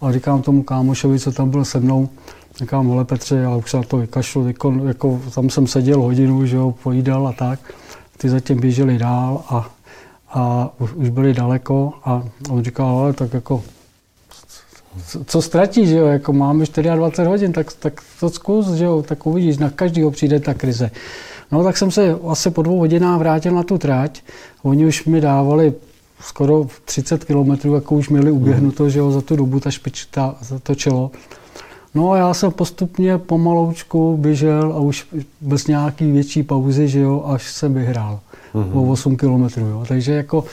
a 0.00 0.12
říkám 0.12 0.42
tomu 0.42 0.62
kámošovi, 0.62 1.20
co 1.20 1.32
tam 1.32 1.50
byl 1.50 1.64
se 1.64 1.80
mnou, 1.80 2.08
říkám, 2.56 2.90
hele 2.90 3.04
Petře, 3.04 3.36
já 3.36 3.56
už 3.56 3.70
se 3.70 3.76
na 3.76 3.82
to 3.82 3.96
vykašlu, 3.96 4.46
jako, 4.46 4.72
jako, 4.86 5.20
tam 5.34 5.50
jsem 5.50 5.66
seděl 5.66 6.02
hodinu, 6.02 6.46
že 6.46 6.56
jo, 6.56 6.74
pojídal 6.82 7.28
a 7.28 7.32
tak, 7.32 7.60
ty 8.16 8.28
zatím 8.28 8.60
běželi 8.60 8.98
dál 8.98 9.44
a, 9.48 9.70
a 10.32 10.70
už 10.94 11.08
byli 11.08 11.34
daleko. 11.34 11.92
A 12.04 12.22
on 12.50 12.64
říkal, 12.64 12.86
ale 12.86 13.12
tak 13.12 13.34
jako 13.34 13.62
co 15.26 15.42
ztratí, 15.42 15.86
že 15.86 15.96
jo, 15.96 16.06
jako 16.06 16.32
máme 16.32 16.64
24 16.94 17.28
hodin, 17.28 17.52
tak, 17.52 17.72
tak 17.72 18.00
to 18.20 18.30
zkus, 18.30 18.70
že 18.72 18.84
jo, 18.84 19.04
tak 19.08 19.26
uvidíš, 19.26 19.58
na 19.58 19.70
každého 19.70 20.10
přijde 20.10 20.40
ta 20.40 20.54
krize. 20.54 20.90
No 21.52 21.64
tak 21.64 21.76
jsem 21.76 21.90
se 21.90 22.16
asi 22.28 22.50
po 22.50 22.62
dvou 22.62 22.78
hodinách 22.78 23.18
vrátil 23.18 23.54
na 23.54 23.62
tu 23.62 23.78
tráť, 23.78 24.22
oni 24.62 24.86
už 24.86 25.04
mi 25.04 25.20
dávali 25.20 25.72
skoro 26.20 26.66
30 26.84 27.24
kilometrů, 27.24 27.74
jako 27.74 27.94
už 27.94 28.08
měli 28.08 28.30
uběhnuto, 28.30 28.90
že 28.90 28.98
jo, 28.98 29.10
za 29.10 29.20
tu 29.20 29.36
dobu 29.36 29.60
ta 29.60 29.70
špička, 29.70 30.34
za 30.40 30.58
to 30.58 30.74
čelo. 30.74 31.10
No 31.94 32.10
a 32.10 32.16
já 32.16 32.34
jsem 32.34 32.52
postupně 32.52 33.18
pomaloučku 33.18 34.16
běžel 34.16 34.72
a 34.72 34.78
už 34.78 35.06
bez 35.40 35.66
nějaký 35.66 36.12
větší 36.12 36.42
pauzy, 36.42 36.88
že 36.88 37.00
jo, 37.00 37.24
až 37.26 37.50
jsem 37.50 37.74
vyhrál 37.74 38.20
mm-hmm. 38.54 38.78
o 38.78 38.92
8 38.92 39.16
kilometrů. 39.16 39.66
Jo. 39.66 39.84
Takže 39.88 40.12
jako 40.12 40.44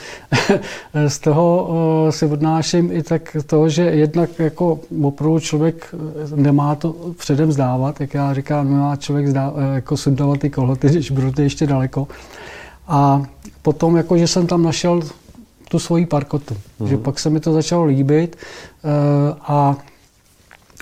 z 1.08 1.18
toho 1.18 1.68
uh, 2.04 2.10
si 2.10 2.26
odnáším 2.26 2.92
i 2.92 3.02
tak 3.02 3.36
to, 3.46 3.68
že 3.68 3.82
jednak 3.82 4.38
jako 4.38 4.80
opravdu 5.02 5.40
člověk 5.40 5.94
nemá 6.34 6.74
to 6.74 6.94
předem 7.18 7.52
zdávat, 7.52 8.00
jak 8.00 8.14
já 8.14 8.34
říkám, 8.34 8.70
nemá 8.70 8.96
člověk 8.96 9.28
zdá, 9.28 9.52
eh, 9.56 9.74
jako 9.74 9.96
sundávat 9.96 10.40
ty 10.40 10.50
kolhoty, 10.50 10.88
když 10.88 11.10
budete 11.10 11.42
ještě 11.42 11.66
daleko. 11.66 12.08
A 12.88 13.22
potom, 13.62 13.96
jako, 13.96 14.18
že 14.18 14.26
jsem 14.26 14.46
tam 14.46 14.62
našel 14.62 15.00
tu 15.68 15.78
svoji 15.78 16.06
parkotu. 16.06 16.54
Mm-hmm. 16.54 16.86
Že 16.86 16.96
pak 16.96 17.18
se 17.18 17.30
mi 17.30 17.40
to 17.40 17.52
začalo 17.52 17.84
líbit 17.84 18.36
uh, 18.36 18.90
a 19.42 19.76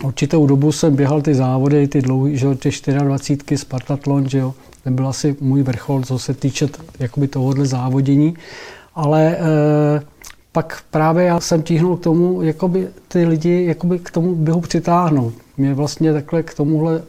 určitou 0.02 0.46
dobu 0.46 0.72
jsem 0.72 0.96
běhal 0.96 1.22
ty 1.22 1.34
závody, 1.34 1.88
ty 1.88 2.02
dlouhé, 2.02 2.36
že 2.36 2.54
ty 2.54 2.70
24 2.92 3.58
Spartatlon, 3.58 4.28
že 4.28 4.38
jo, 4.38 4.54
ten 4.84 4.94
byl 4.94 5.08
asi 5.08 5.36
můj 5.40 5.62
vrchol, 5.62 6.02
co 6.02 6.18
se 6.18 6.34
týče 6.34 6.68
jakoby 6.98 7.28
tohohle 7.28 7.66
závodění. 7.66 8.34
Ale 8.94 9.36
e, 9.36 9.38
pak 10.52 10.82
právě 10.90 11.24
já 11.24 11.40
jsem 11.40 11.62
tíhnul 11.62 11.96
k 11.96 12.02
tomu, 12.02 12.42
jakoby 12.42 12.88
ty 13.08 13.26
lidi 13.26 13.64
jakoby 13.64 13.98
k 13.98 14.10
tomu 14.10 14.34
běhu 14.34 14.60
přitáhnout. 14.60 15.34
Mě 15.56 15.74
vlastně 15.74 16.12
takhle 16.12 16.42
k 16.42 16.54
tomuhle 16.54 17.02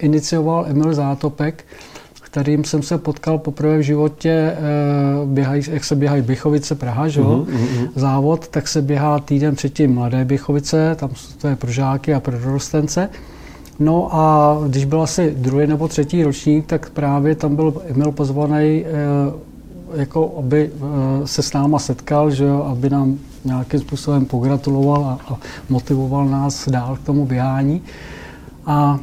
inicioval 0.00 0.66
Emil 0.68 0.94
Zátopek, 0.94 1.64
kterým 2.34 2.64
jsem 2.64 2.82
se 2.82 2.98
potkal 2.98 3.38
poprvé 3.38 3.78
v 3.78 3.82
životě, 3.82 4.30
e, 4.30 4.56
běhaj, 5.26 5.62
jak 5.70 5.84
se 5.84 5.96
běhají 5.96 6.22
Bychovice 6.22 6.74
Praha, 6.74 7.08
že? 7.08 7.20
Uh-huh, 7.20 7.46
uh-huh. 7.46 7.88
závod, 7.94 8.48
tak 8.48 8.68
se 8.68 8.82
běhá 8.82 9.18
týden 9.18 9.54
předtím 9.54 9.94
Mladé 9.94 10.24
Bychovice, 10.24 10.96
tam 10.98 11.10
to 11.38 11.48
je 11.48 11.56
pro 11.56 11.70
žáky 11.70 12.14
a 12.14 12.20
pro 12.20 12.38
dorostence. 12.38 13.08
No 13.78 14.08
a 14.14 14.58
když 14.66 14.84
byl 14.84 15.02
asi 15.02 15.34
druhý 15.38 15.66
nebo 15.66 15.88
třetí 15.88 16.24
ročník, 16.24 16.66
tak 16.66 16.90
právě 16.90 17.34
tam 17.34 17.56
byl 17.56 17.74
Emil 17.86 18.12
pozvaný, 18.12 18.84
eh, 18.84 20.00
jako 20.00 20.34
aby 20.38 20.70
eh, 20.74 21.26
se 21.26 21.42
s 21.42 21.52
náma 21.52 21.78
setkal, 21.78 22.30
že 22.30 22.44
jo, 22.44 22.62
aby 22.62 22.90
nám 22.90 23.18
nějakým 23.44 23.80
způsobem 23.80 24.24
pogratuloval 24.24 25.04
a, 25.04 25.32
a 25.32 25.38
motivoval 25.68 26.26
nás 26.26 26.68
dál 26.68 26.96
k 26.96 27.06
tomu 27.06 27.26
běhání. 27.26 27.82
A 28.66 28.98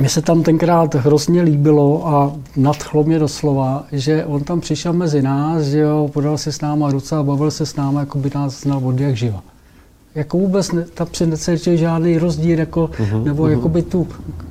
mi 0.00 0.08
se 0.08 0.22
tam 0.22 0.42
tenkrát 0.42 0.94
hrozně 0.94 1.42
líbilo 1.42 2.08
a 2.08 2.32
nadchlo 2.56 3.04
mě 3.04 3.18
doslova, 3.18 3.84
že 3.92 4.24
on 4.24 4.44
tam 4.44 4.60
přišel 4.60 4.92
mezi 4.92 5.22
nás, 5.22 5.62
že 5.62 5.78
jo, 5.78 6.10
podal 6.12 6.38
si 6.38 6.52
s 6.52 6.60
náma 6.60 6.90
ruce 6.90 7.16
a 7.16 7.22
bavil 7.22 7.50
se 7.50 7.66
s 7.66 7.76
náma, 7.76 8.00
jako 8.00 8.18
by 8.18 8.30
nás 8.34 8.60
znal 8.60 8.80
od 8.84 9.00
jak 9.00 9.16
živa 9.16 9.42
jako 10.16 10.38
vůbec 10.38 10.72
ne, 10.72 10.84
tam 10.94 11.06
necítí 11.26 11.76
žádný 11.76 12.18
rozdíl, 12.18 12.58
jako, 12.58 12.86
uh-huh, 12.86 13.24
nebo 13.24 13.42
uh-huh. 13.42 13.50
jakoby 13.50 13.82
tu 13.82 14.08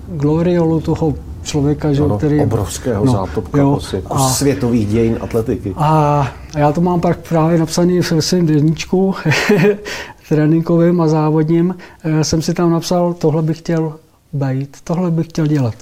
gloriolu 0.08 0.82
toho 0.82 1.14
člověka, 1.44 1.94
že, 1.94 2.04
ano, 2.04 2.18
který... 2.18 2.42
Obrovského 2.42 3.06
no, 3.06 3.12
zátopka 3.12 3.62
jo, 3.62 3.72
prostě, 3.72 3.98
jako 3.98 4.14
a, 4.14 4.30
světových 4.30 4.88
dějin 4.88 5.18
atletiky. 5.22 5.74
A 5.78 6.28
já 6.58 6.72
to 6.72 6.82
mám 6.82 7.02
pak 7.02 7.18
právě 7.30 7.58
napsaný 7.58 8.00
v 8.00 8.14
svém 8.20 8.46
denníčku 8.46 9.16
tréninkovým 10.30 11.02
a 11.02 11.08
závodním. 11.08 11.75
Eh, 12.04 12.24
jsem 12.24 12.42
si 12.42 12.54
tam 12.54 12.72
napsal, 12.72 13.14
tohle 13.14 13.42
bych 13.42 13.58
chtěl 13.58 13.94
být, 14.36 14.77
tohle 14.84 15.12
bych 15.12 15.27
chtěl 15.27 15.48
dělat. 15.48 15.75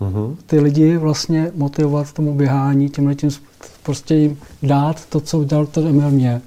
Uh-huh. 0.00 0.36
Ty 0.46 0.60
lidi 0.60 0.96
vlastně 0.96 1.52
motivovat 1.54 2.12
tomu 2.12 2.34
běhání, 2.34 2.88
tímhle 2.88 3.14
tím 3.14 3.30
prostě 3.82 4.14
jim 4.14 4.38
dát 4.62 5.06
to, 5.06 5.20
co 5.20 5.38
udělal 5.38 5.66
ten 5.66 5.86
Emil 5.86 6.10
mě. 6.10 6.40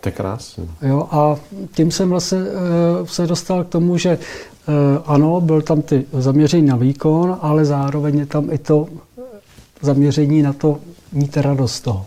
To 0.00 0.08
je 0.08 0.12
krásné. 0.12 0.64
Jo, 0.82 1.08
a 1.10 1.36
tím 1.72 1.90
jsem 1.90 2.10
vlastně 2.10 2.38
uh, 2.38 3.06
se 3.06 3.26
dostal 3.26 3.64
k 3.64 3.68
tomu, 3.68 3.96
že 3.96 4.18
uh, 4.18 4.74
ano, 5.06 5.40
byl 5.40 5.62
tam 5.62 5.82
ty 5.82 6.04
zaměření 6.12 6.66
na 6.66 6.76
výkon, 6.76 7.38
ale 7.40 7.64
zároveň 7.64 8.18
je 8.18 8.26
tam 8.26 8.50
i 8.50 8.58
to 8.58 8.86
zaměření 9.82 10.42
na 10.42 10.52
to 10.52 10.78
mít 11.12 11.36
radost 11.36 11.74
z 11.74 11.80
toho. 11.80 12.06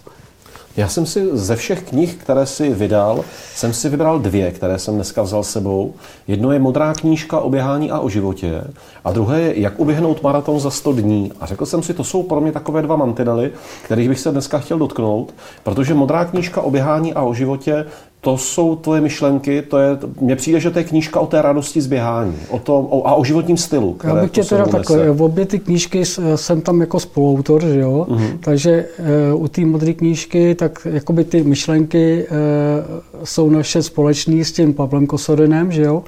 Já 0.78 0.88
jsem 0.88 1.06
si 1.06 1.30
ze 1.34 1.56
všech 1.56 1.84
knih, 1.84 2.16
které 2.16 2.46
si 2.46 2.70
vydal, 2.70 3.24
jsem 3.56 3.74
si 3.74 3.90
vybral 3.90 4.20
dvě, 4.20 4.52
které 4.52 4.80
jsem 4.80 4.96
dneska 4.96 5.22
vzal 5.22 5.44
sebou. 5.44 5.94
Jedno 6.28 6.52
je 6.52 6.60
modrá 6.60 6.94
knížka 6.94 7.40
o 7.40 7.50
běhání 7.50 7.92
a 7.92 8.00
o 8.00 8.10
životě 8.10 8.64
a 9.04 9.12
druhé 9.12 9.42
je 9.42 9.60
Jak 9.60 9.80
uběhnout 9.80 10.24
maraton 10.24 10.60
za 10.60 10.70
100 10.70 10.94
dní. 10.94 11.32
A 11.40 11.46
řekl 11.46 11.66
jsem 11.66 11.84
si, 11.84 11.94
to 11.94 12.04
jsou 12.04 12.24
pro 12.24 12.42
mě 12.42 12.52
takové 12.52 12.82
dva 12.82 12.96
mantinely, 12.96 13.52
kterých 13.84 14.10
bych 14.10 14.20
se 14.20 14.32
dneska 14.32 14.60
chtěl 14.60 14.78
dotknout, 14.78 15.34
protože 15.64 15.94
modrá 15.94 16.26
knížka 16.26 16.62
o 16.62 16.72
běhání 16.72 17.14
a 17.14 17.22
o 17.22 17.34
životě 17.34 17.86
to 18.22 18.38
jsou 18.38 18.76
tvoje 18.76 19.02
myšlenky, 19.02 19.62
to 19.62 19.78
je, 19.78 19.98
mně 20.22 20.36
přijde, 20.36 20.60
že 20.60 20.72
to 20.72 20.80
je 20.80 20.86
knížka 20.86 21.20
o 21.20 21.28
té 21.28 21.42
radosti 21.42 21.82
z 21.82 21.88
běhání 21.88 22.36
o 22.50 22.60
tom, 22.60 22.88
o, 22.90 23.08
a 23.08 23.16
o 23.16 23.24
životním 23.24 23.58
stylu. 23.58 23.98
Já 24.04 24.16
bych 24.16 24.32
tě 24.32 24.44
teda 24.44 24.66
takhle, 24.66 25.12
v 25.12 25.22
obě 25.22 25.46
ty 25.46 25.60
knížky 25.60 26.06
jsem 26.36 26.62
tam 26.62 26.82
jako 26.82 27.00
spoluautor, 27.00 27.62
že 27.62 27.80
jo, 27.80 28.08
uh-huh. 28.10 28.38
takže 28.40 28.86
uh, 29.34 29.44
u 29.44 29.48
té 29.48 29.66
modré 29.66 29.94
knížky, 29.94 30.56
tak 30.56 30.88
jakoby 30.92 31.24
ty 31.24 31.44
myšlenky 31.44 32.28
uh, 32.30 33.24
jsou 33.24 33.50
naše 33.50 33.84
společné 33.84 34.46
s 34.46 34.52
tím 34.52 34.74
Pavlem 34.74 35.08
Kosodinem, 35.08 35.72
že 35.72 35.82
jo, 35.82 36.04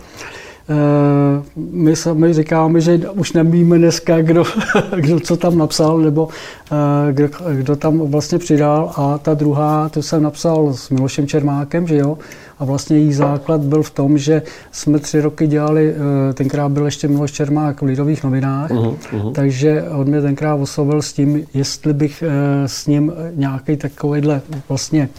my 1.56 1.96
sami 1.96 2.34
říkáme, 2.34 2.82
že 2.82 2.98
už 2.98 3.34
nevíme 3.34 3.78
dneska, 3.78 4.22
kdo, 4.22 4.44
kdo 4.96 5.20
co 5.20 5.38
tam 5.38 5.58
napsal, 5.58 5.98
nebo 5.98 6.30
eh, 6.72 7.14
kdo, 7.14 7.30
kdo 7.54 7.76
tam 7.76 8.00
vlastně 8.00 8.38
přidal. 8.38 8.92
A 8.96 9.18
ta 9.18 9.34
druhá, 9.34 9.90
tu 9.90 10.02
jsem 10.02 10.24
napsal 10.24 10.74
s 10.74 10.90
Milošem 10.90 11.28
Čermákem, 11.28 11.88
že 11.88 11.98
jo, 11.98 12.18
a 12.60 12.66
vlastně 12.66 12.98
její 12.98 13.14
základ 13.14 13.62
byl 13.62 13.84
v 13.84 13.92
tom, 13.92 14.18
že 14.18 14.42
jsme 14.72 15.00
tři 15.00 15.22
roky 15.22 15.48
dělali, 15.48 15.96
eh, 16.30 16.34
tenkrát 16.34 16.70
byl 16.70 16.86
ještě 16.86 17.08
Miloš 17.08 17.32
Čermák 17.32 17.82
v 17.82 17.86
Lidových 17.86 18.24
novinách, 18.24 18.72
uh-huh, 18.72 18.96
uh-huh. 19.14 19.32
takže 19.32 19.84
on 19.90 20.08
mě 20.08 20.22
tenkrát 20.22 20.56
oslovil 20.56 21.02
s 21.02 21.14
tím, 21.14 21.46
jestli 21.54 21.94
bych 21.94 22.24
s 22.66 22.88
ním 22.88 23.14
nějaký 23.36 23.78
takovýhle 23.78 24.42
vlastně 24.70 25.10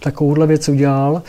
takovouhle 0.00 0.46
věc 0.46 0.68
udělal. 0.68 1.22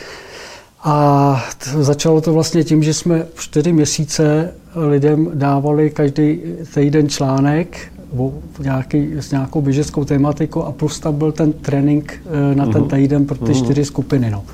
A 0.84 1.44
začalo 1.62 2.20
to 2.20 2.32
vlastně 2.32 2.64
tím, 2.64 2.82
že 2.82 2.94
jsme 2.94 3.26
čtyři 3.38 3.72
měsíce 3.72 4.54
lidem 4.74 5.30
dávali 5.34 5.90
každý 5.90 6.40
týden 6.74 7.08
článek 7.08 7.78
o 8.16 8.32
nějaký, 8.62 9.12
s 9.16 9.30
nějakou 9.30 9.60
běžeckou 9.60 10.04
tématikou 10.04 10.62
a 10.62 10.72
plus 10.72 11.00
tam 11.00 11.14
byl 11.14 11.32
ten 11.32 11.52
trénink 11.52 12.22
eh, 12.26 12.54
na 12.54 12.66
ten 12.66 12.82
mhm. 12.82 12.90
týden 12.90 13.26
pro 13.26 13.38
ty 13.38 13.52
mhm. 13.52 13.54
čtyři 13.54 13.84
skupiny. 13.84 14.30
No. 14.30 14.44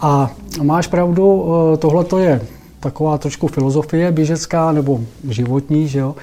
A 0.00 0.30
máš 0.62 0.86
pravdu, 0.86 1.44
eh, 1.74 1.76
tohle 1.76 2.04
to 2.04 2.18
je 2.18 2.40
taková 2.80 3.18
trošku 3.18 3.48
filozofie 3.48 4.12
běžecká 4.12 4.72
nebo 4.72 5.00
životní, 5.28 5.88
že 5.88 5.98
jo. 5.98 6.14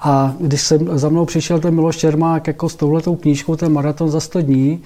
A 0.00 0.34
když 0.40 0.60
jsem 0.60 0.98
za 0.98 1.08
mnou 1.08 1.24
přišel 1.24 1.60
ten 1.60 1.74
Miloš 1.74 1.96
Čermák 1.96 2.46
jako 2.46 2.68
s 2.68 2.74
touhletou 2.74 3.16
knížkou, 3.16 3.56
ten 3.56 3.72
maraton 3.72 4.10
za 4.10 4.20
100 4.20 4.40
dní, 4.40 4.82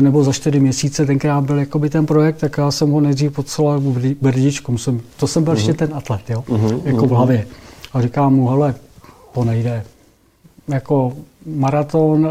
nebo 0.00 0.24
za 0.24 0.32
čtyři 0.32 0.60
měsíce, 0.60 1.06
tenkrát 1.06 1.44
byl 1.44 1.58
jakoby 1.58 1.90
ten 1.90 2.06
projekt, 2.06 2.36
tak 2.36 2.58
já 2.58 2.70
jsem 2.70 2.90
ho 2.90 3.00
nejdřív 3.00 3.32
poslal 3.32 3.80
brdičkům. 4.20 4.78
Jsem, 4.78 5.00
to 5.16 5.26
jsem 5.26 5.44
byl 5.44 5.52
uh-huh. 5.52 5.56
ještě 5.56 5.74
ten 5.74 5.94
atlet, 5.94 6.30
jo, 6.30 6.44
uh-huh. 6.48 6.80
jako 6.84 7.06
v 7.06 7.10
hlavě. 7.10 7.46
A 7.92 8.02
říkám 8.02 8.34
mu, 8.34 8.48
hele, 8.48 8.74
to 9.34 9.44
nejde. 9.44 9.84
Jako 10.68 11.12
maraton, 11.46 12.28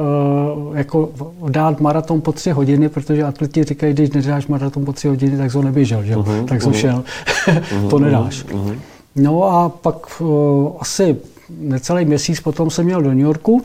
eh, 0.73 0.77
jako 0.77 1.11
dát 1.49 1.79
maraton 1.79 2.21
po 2.21 2.31
tři 2.31 2.51
hodiny, 2.51 2.89
protože 2.89 3.23
atleti 3.23 3.63
říkají, 3.63 3.93
když 3.93 4.09
nedáš 4.09 4.47
maraton 4.47 4.85
po 4.85 4.93
tři 4.93 5.07
hodiny, 5.07 5.37
tak 5.37 5.51
jsi 5.51 5.57
ho 5.57 5.63
neběžel, 5.63 6.03
že? 6.03 6.15
Uh-huh, 6.15 6.45
tak 6.45 6.61
jsi 6.61 6.67
uh-huh. 6.67 6.73
šel. 6.73 7.03
to 7.89 7.99
nedáš. 7.99 8.45
Uh-huh. 8.45 8.77
No 9.15 9.43
a 9.43 9.69
pak 9.69 10.21
uh, 10.21 10.71
asi 10.79 11.17
necelý 11.49 12.05
měsíc 12.05 12.39
potom 12.39 12.69
jsem 12.69 12.85
měl 12.85 13.01
do 13.01 13.09
New 13.09 13.19
Yorku 13.19 13.61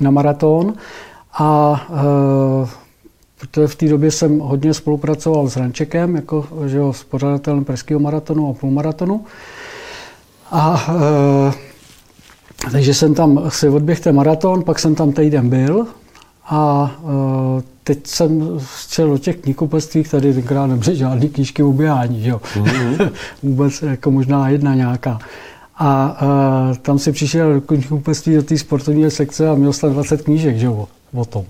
na 0.00 0.10
maraton 0.10 0.74
a 1.38 1.80
uh, 1.90 2.68
protože 3.40 3.66
v 3.66 3.76
té 3.76 3.88
době 3.88 4.10
jsem 4.10 4.38
hodně 4.38 4.74
spolupracoval 4.74 5.48
s 5.48 5.56
Rančekem, 5.56 6.16
jako 6.16 6.46
že 6.66 6.76
jo, 6.76 6.92
s 6.92 7.04
pořadatelem 7.04 7.64
Pražského 7.64 8.00
maratonu 8.00 8.50
a 8.50 8.60
půlmaratonu. 8.60 9.24
A 10.50 10.88
uh, 10.94 11.52
takže 12.72 12.94
jsem 12.94 13.14
tam 13.14 13.42
si 13.48 13.68
odběhl 13.68 14.02
ten 14.02 14.14
maraton, 14.14 14.62
pak 14.62 14.78
jsem 14.78 14.94
tam 14.94 15.12
týden 15.12 15.48
byl 15.48 15.86
a 16.46 16.90
uh, 17.02 17.10
teď 17.84 18.06
jsem 18.06 18.60
šel 18.88 19.08
do 19.08 19.18
těch 19.18 19.36
knihkupectví, 19.36 20.04
tady 20.04 20.34
tenkrát 20.34 20.66
nebyly 20.66 20.96
žádný 20.96 21.28
knížky 21.28 21.62
o 21.62 21.72
běhání, 21.72 22.28
jo. 22.28 22.40
Mm-hmm. 22.54 23.10
Vůbec 23.42 23.82
jako 23.82 24.10
možná 24.10 24.48
jedna 24.48 24.74
nějaká. 24.74 25.18
A 25.76 26.18
uh, 26.22 26.76
tam 26.76 26.98
si 26.98 27.12
přišel 27.12 27.54
do 27.54 27.60
knihkupectví 27.60 28.34
do 28.34 28.42
té 28.42 28.58
sportovní 28.58 29.10
sekce 29.10 29.48
a 29.48 29.54
měl 29.54 29.72
jsem 29.72 29.92
20 29.92 30.22
knížek, 30.22 30.58
že 30.58 30.66
jo, 30.66 30.88
o 31.14 31.24
tom. 31.24 31.44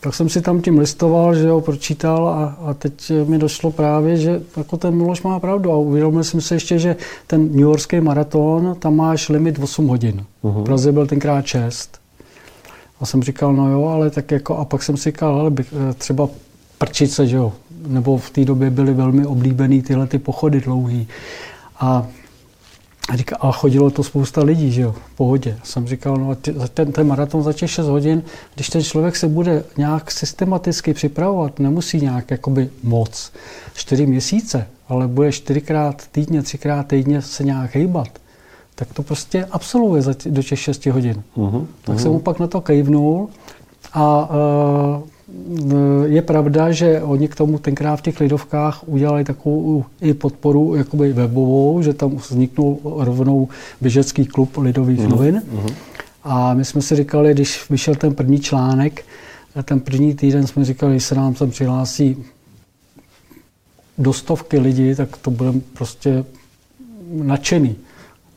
Tak 0.00 0.14
jsem 0.14 0.28
si 0.28 0.40
tam 0.40 0.60
tím 0.60 0.78
listoval, 0.78 1.34
že 1.34 1.46
jo, 1.46 1.60
pročítal 1.60 2.28
a, 2.28 2.56
a 2.70 2.74
teď 2.74 3.12
mi 3.26 3.38
došlo 3.38 3.70
právě, 3.70 4.16
že 4.16 4.42
jako 4.56 4.76
ten 4.76 4.94
Miloš 4.94 5.22
má 5.22 5.40
pravdu 5.40 5.72
a 5.72 5.76
uvědomil 5.76 6.24
jsem 6.24 6.40
si 6.40 6.54
ještě, 6.54 6.78
že 6.78 6.96
ten 7.26 7.50
New 7.50 7.60
Yorkský 7.60 8.00
maraton, 8.00 8.76
tam 8.78 8.96
máš 8.96 9.28
limit 9.28 9.58
8 9.58 9.88
hodin. 9.88 10.24
Uh-huh. 10.44 10.60
V 10.60 10.64
Praze 10.64 10.92
byl 10.92 11.06
tenkrát 11.06 11.46
6. 11.46 12.00
A 13.00 13.06
jsem 13.06 13.22
říkal, 13.22 13.52
no 13.52 13.68
jo, 13.68 13.84
ale 13.84 14.10
tak 14.10 14.30
jako, 14.30 14.56
a 14.56 14.64
pak 14.64 14.82
jsem 14.82 14.96
si 14.96 15.10
říkal, 15.10 15.40
ale 15.40 15.50
bych, 15.50 15.74
eh, 15.90 15.94
třeba 15.94 16.28
prčice, 16.78 17.26
že 17.26 17.36
jo, 17.36 17.52
nebo 17.86 18.18
v 18.18 18.30
té 18.30 18.44
době 18.44 18.70
byly 18.70 18.94
velmi 18.94 19.26
oblíbený 19.26 19.82
tyhle 19.82 20.06
ty 20.06 20.18
pochody 20.18 20.60
dlouhý. 20.60 21.08
A 21.80 22.06
a, 23.08 23.16
říká, 23.16 23.36
a 23.40 23.52
chodilo 23.52 23.90
to 23.90 24.02
spousta 24.02 24.42
lidí, 24.42 24.72
že 24.72 24.82
jo, 24.82 24.92
v 24.92 25.16
pohodě. 25.16 25.58
Jsem 25.64 25.86
říkal, 25.86 26.16
no 26.16 26.34
ten, 26.74 26.92
ten 26.92 27.06
maraton 27.06 27.42
za 27.42 27.52
těch 27.52 27.70
6 27.70 27.86
hodin, 27.86 28.22
když 28.54 28.68
ten 28.68 28.82
člověk 28.82 29.16
se 29.16 29.28
bude 29.28 29.64
nějak 29.76 30.10
systematicky 30.10 30.94
připravovat, 30.94 31.58
nemusí 31.58 32.00
nějak 32.00 32.30
jakoby 32.30 32.70
moc, 32.82 33.32
4 33.74 34.06
měsíce, 34.06 34.66
ale 34.88 35.08
bude 35.08 35.32
čtyřikrát 35.32 36.06
týdně, 36.12 36.42
třikrát 36.42 36.86
týdně 36.86 37.22
se 37.22 37.44
nějak 37.44 37.74
hejbat, 37.74 38.08
tak 38.74 38.92
to 38.92 39.02
prostě 39.02 39.44
absolvuje 39.44 40.02
za 40.02 40.14
tě, 40.14 40.30
do 40.30 40.42
těch 40.42 40.58
6 40.60 40.86
hodin. 40.86 41.22
Uh-huh, 41.36 41.66
tak 41.84 41.96
uh-huh. 41.96 42.02
jsem 42.02 42.12
mu 42.12 42.18
pak 42.18 42.38
na 42.38 42.46
to 42.46 42.60
kejvnul 42.60 43.28
a 43.92 44.30
uh, 44.30 45.08
je 46.04 46.22
pravda, 46.22 46.72
že 46.72 47.02
oni 47.02 47.28
k 47.28 47.34
tomu 47.34 47.58
tenkrát 47.58 47.96
v 47.96 48.02
těch 48.02 48.20
lidovkách 48.20 48.88
udělali 48.88 49.24
takovou 49.24 49.84
i 50.00 50.14
podporu 50.14 50.74
jakoby 50.74 51.12
webovou, 51.12 51.82
že 51.82 51.94
tam 51.94 52.16
vzniknul 52.16 52.78
rovnou 52.84 53.48
běžecký 53.80 54.26
klub 54.26 54.56
lidových 54.56 55.00
mm. 55.00 55.08
novin. 55.08 55.42
Mm. 55.52 55.74
A 56.24 56.54
my 56.54 56.64
jsme 56.64 56.82
si 56.82 56.96
říkali, 56.96 57.34
když 57.34 57.70
vyšel 57.70 57.94
ten 57.94 58.14
první 58.14 58.40
článek, 58.40 59.04
ten 59.64 59.80
první 59.80 60.14
týden 60.14 60.46
jsme 60.46 60.64
říkali, 60.64 60.94
že 60.94 61.00
se 61.00 61.14
nám 61.14 61.34
tam 61.34 61.50
přihlásí 61.50 62.24
do 63.98 64.12
stovky 64.12 64.58
lidí, 64.58 64.94
tak 64.94 65.16
to 65.16 65.30
budeme 65.30 65.60
prostě 65.72 66.24
nadšený. 67.10 67.76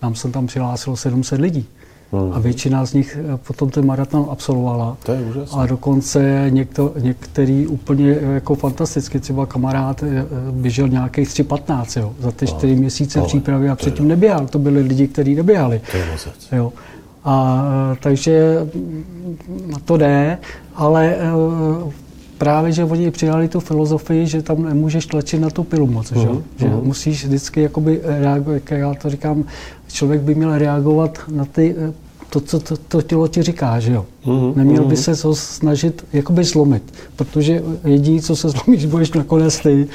Nám 0.01 0.15
se 0.15 0.29
tam 0.29 0.47
přihlásilo 0.47 0.97
700 0.97 1.39
lidí. 1.39 1.65
Hmm. 2.11 2.33
A 2.33 2.39
většina 2.39 2.85
z 2.85 2.93
nich 2.93 3.17
eh, 3.19 3.37
potom 3.47 3.69
ten 3.69 3.85
maraton 3.85 4.27
absolvovala. 4.29 4.97
To 5.03 5.11
je 5.11 5.21
úžasné. 5.21 5.61
A 5.61 5.65
dokonce 5.65 6.45
někdo, 6.49 6.93
některý 6.99 7.67
úplně 7.67 8.17
eh, 8.21 8.33
jako 8.33 8.55
fantasticky, 8.55 9.19
třeba 9.19 9.45
kamarád 9.45 10.03
eh, 10.03 10.25
běžel 10.51 10.87
nějakých 10.87 11.29
3.15 11.29 12.01
jo, 12.01 12.13
za 12.19 12.31
ty 12.31 12.47
čtyři 12.47 12.75
měsíce 12.75 13.19
ale, 13.19 13.27
přípravy 13.27 13.69
a 13.69 13.75
předtím 13.75 14.07
neběhal. 14.07 14.47
To 14.47 14.59
byli 14.59 14.81
lidi, 14.81 15.07
kteří 15.07 15.35
neběhali. 15.35 15.81
To 15.91 15.97
je 15.97 16.05
jo. 16.51 16.73
A 17.23 17.63
takže 18.01 18.59
mm, 18.75 19.73
to 19.85 19.97
jde, 19.97 20.37
ale 20.75 21.17
právě, 22.37 22.71
že 22.71 22.83
oni 22.83 23.11
přijali 23.11 23.47
tu 23.47 23.59
filozofii, 23.59 24.27
že 24.27 24.41
tam 24.41 24.63
nemůžeš 24.63 25.05
tlačit 25.05 25.39
na 25.39 25.49
tu 25.49 25.63
pilu 25.63 25.87
moc, 25.87 26.11
uh-huh, 26.11 26.21
že, 26.21 26.27
uh-huh. 26.27 26.41
že 26.57 26.67
musíš 26.67 27.25
vždycky 27.25 27.61
jakoby 27.61 28.01
reagovat, 28.03 28.53
jak 28.53 28.71
já 28.71 28.93
to 28.93 29.09
říkám, 29.09 29.43
člověk 29.87 30.21
by 30.21 30.35
měl 30.35 30.57
reagovat 30.57 31.19
na 31.31 31.45
ty, 31.45 31.75
to, 32.29 32.39
co 32.41 32.59
to, 32.59 32.77
to 32.77 33.01
tělo 33.01 33.27
ti 33.27 33.43
říká, 33.43 33.79
že 33.79 33.93
jo. 33.93 34.05
Uh-huh, 34.25 34.55
Neměl 34.55 34.83
uh-huh. 34.83 34.87
by 34.87 34.97
se 34.97 35.15
to 35.15 35.35
snažit 35.35 36.05
jakoby 36.13 36.43
zlomit, 36.43 36.93
protože 37.15 37.63
jediný, 37.83 38.21
co 38.21 38.35
se 38.35 38.49
zlomíš, 38.49 38.85
budeš 38.85 39.11
nakonec 39.11 39.59
ty. 39.59 39.87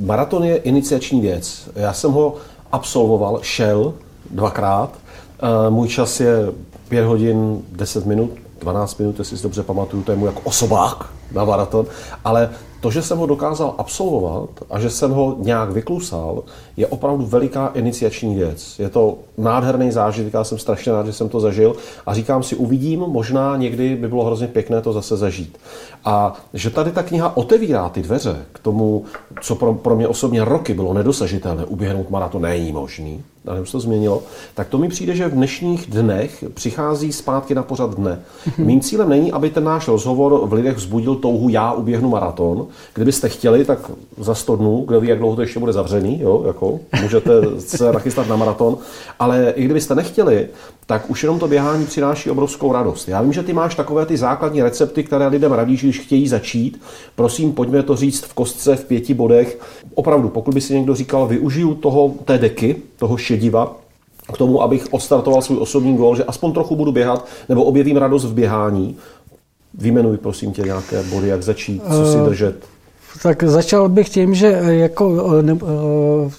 Maraton 0.00 0.44
je 0.44 0.56
iniciační 0.56 1.20
věc. 1.20 1.70
Já 1.74 1.92
jsem 1.92 2.12
ho 2.12 2.36
absolvoval, 2.72 3.38
šel 3.42 3.94
dvakrát. 4.30 4.98
Eh, 5.42 5.70
můj 5.70 5.88
čas 5.88 6.20
je 6.20 6.52
5 6.88 7.04
hodin 7.04 7.62
10 7.72 8.06
minut, 8.06 8.30
12 8.60 8.98
minut, 8.98 9.18
jestli 9.18 9.36
si 9.36 9.42
dobře 9.42 9.62
pamatuju, 9.62 10.02
to 10.02 10.12
je 10.12 10.18
můj 10.18 10.26
jako 10.26 10.40
osobák 10.44 11.10
na 11.32 11.44
maraton, 11.44 11.86
ale 12.24 12.50
to, 12.80 12.90
že 12.90 13.02
jsem 13.02 13.18
ho 13.18 13.26
dokázal 13.26 13.74
absolvovat 13.78 14.50
a 14.70 14.80
že 14.80 14.90
jsem 14.90 15.10
ho 15.10 15.36
nějak 15.38 15.70
vyklusal, 15.70 16.42
je 16.76 16.86
opravdu 16.86 17.26
veliká 17.26 17.70
iniciační 17.74 18.34
věc. 18.34 18.78
Je 18.78 18.88
to 18.88 19.18
nádherný 19.38 19.90
zážitek, 19.90 20.34
já 20.34 20.44
jsem 20.44 20.58
strašně 20.58 20.92
rád, 20.92 21.06
že 21.06 21.12
jsem 21.12 21.28
to 21.28 21.40
zažil 21.40 21.76
a 22.06 22.14
říkám 22.14 22.42
si, 22.42 22.56
uvidím, 22.56 23.00
možná 23.00 23.56
někdy 23.56 23.96
by 23.96 24.08
bylo 24.08 24.24
hrozně 24.24 24.46
pěkné 24.46 24.82
to 24.82 24.92
zase 24.92 25.16
zažít. 25.16 25.58
A 26.04 26.34
že 26.54 26.70
tady 26.70 26.92
ta 26.92 27.02
kniha 27.02 27.36
otevírá 27.36 27.88
ty 27.88 28.02
dveře 28.02 28.36
k 28.52 28.58
tomu, 28.58 29.04
co 29.42 29.54
pro, 29.54 29.74
pro 29.74 29.96
mě 29.96 30.08
osobně 30.08 30.44
roky 30.44 30.74
bylo 30.74 30.94
nedosažitelné, 30.94 31.64
uběhnout 31.64 32.10
maraton 32.10 32.42
není 32.42 32.72
možný, 32.72 33.24
a 33.48 33.54
nevím, 33.54 33.72
to 33.72 33.80
změnilo, 33.80 34.22
tak 34.54 34.68
to 34.68 34.78
mi 34.78 34.88
přijde, 34.88 35.14
že 35.14 35.28
v 35.28 35.32
dnešních 35.32 35.86
dnech 35.86 36.44
přichází 36.54 37.12
zpátky 37.12 37.54
na 37.54 37.62
pořad 37.62 37.94
dne. 37.94 38.20
Mým 38.58 38.80
cílem 38.80 39.08
není, 39.08 39.32
aby 39.32 39.50
ten 39.50 39.64
náš 39.64 39.88
rozhovor 39.88 40.48
v 40.48 40.52
lidech 40.52 40.76
vzbudil 40.76 41.14
touhu 41.14 41.48
já 41.48 41.72
uběhnu 41.72 42.08
maraton. 42.08 42.66
Kdybyste 42.94 43.28
chtěli, 43.28 43.64
tak 43.64 43.90
za 44.18 44.34
100 44.34 44.56
dnů, 44.56 44.84
kdo 44.86 45.00
ví, 45.00 45.08
jak 45.08 45.18
dlouho 45.18 45.36
to 45.36 45.42
ještě 45.42 45.60
bude 45.60 45.72
zavřený, 45.72 46.20
jo, 46.20 46.42
jako, 46.46 46.80
můžete 47.02 47.32
se 47.58 47.92
nachystat 47.92 48.28
na 48.28 48.36
maraton, 48.36 48.76
ale 49.18 49.52
i 49.56 49.64
kdybyste 49.64 49.94
nechtěli, 49.94 50.48
tak 50.88 51.10
už 51.10 51.22
jenom 51.22 51.38
to 51.38 51.48
běhání 51.48 51.86
přináší 51.86 52.30
obrovskou 52.30 52.72
radost. 52.72 53.08
Já 53.08 53.22
vím, 53.22 53.32
že 53.32 53.42
ty 53.42 53.52
máš 53.52 53.74
takové 53.74 54.06
ty 54.06 54.16
základní 54.16 54.62
recepty, 54.62 55.04
které 55.04 55.26
lidem 55.26 55.52
radíš, 55.52 55.82
když 55.82 56.00
chtějí 56.00 56.28
začít. 56.28 56.80
Prosím, 57.14 57.52
pojďme 57.52 57.82
to 57.82 57.96
říct 57.96 58.24
v 58.24 58.34
kostce, 58.34 58.76
v 58.76 58.84
pěti 58.84 59.14
bodech. 59.14 59.58
Opravdu, 59.94 60.28
pokud 60.28 60.54
by 60.54 60.60
si 60.60 60.74
někdo 60.74 60.94
říkal, 60.94 61.26
využiju 61.26 61.74
toho, 61.74 62.14
té 62.24 62.38
deky, 62.38 62.76
toho 62.96 63.16
šediva, 63.38 63.76
k 64.34 64.38
tomu, 64.38 64.62
abych 64.62 64.86
odstartoval 64.90 65.42
svůj 65.42 65.58
osobní 65.60 65.96
gól, 65.96 66.16
že 66.16 66.24
aspoň 66.24 66.52
trochu 66.52 66.76
budu 66.76 66.92
běhat, 66.92 67.26
nebo 67.48 67.64
objevím 67.64 67.96
radost 67.96 68.24
v 68.24 68.34
běhání. 68.34 68.96
Vymenuj, 69.74 70.16
prosím 70.16 70.52
tě, 70.52 70.62
nějaké 70.62 71.02
body, 71.02 71.28
jak 71.28 71.42
začít, 71.42 71.82
co 71.90 72.12
si 72.12 72.18
eh, 72.18 72.24
držet. 72.24 72.64
Tak 73.22 73.44
začal 73.44 73.88
bych 73.88 74.08
tím, 74.08 74.34
že 74.34 74.60
eh, 74.62 74.74
jako, 74.74 75.34
eh, 75.38 75.42
ne, 75.42 75.56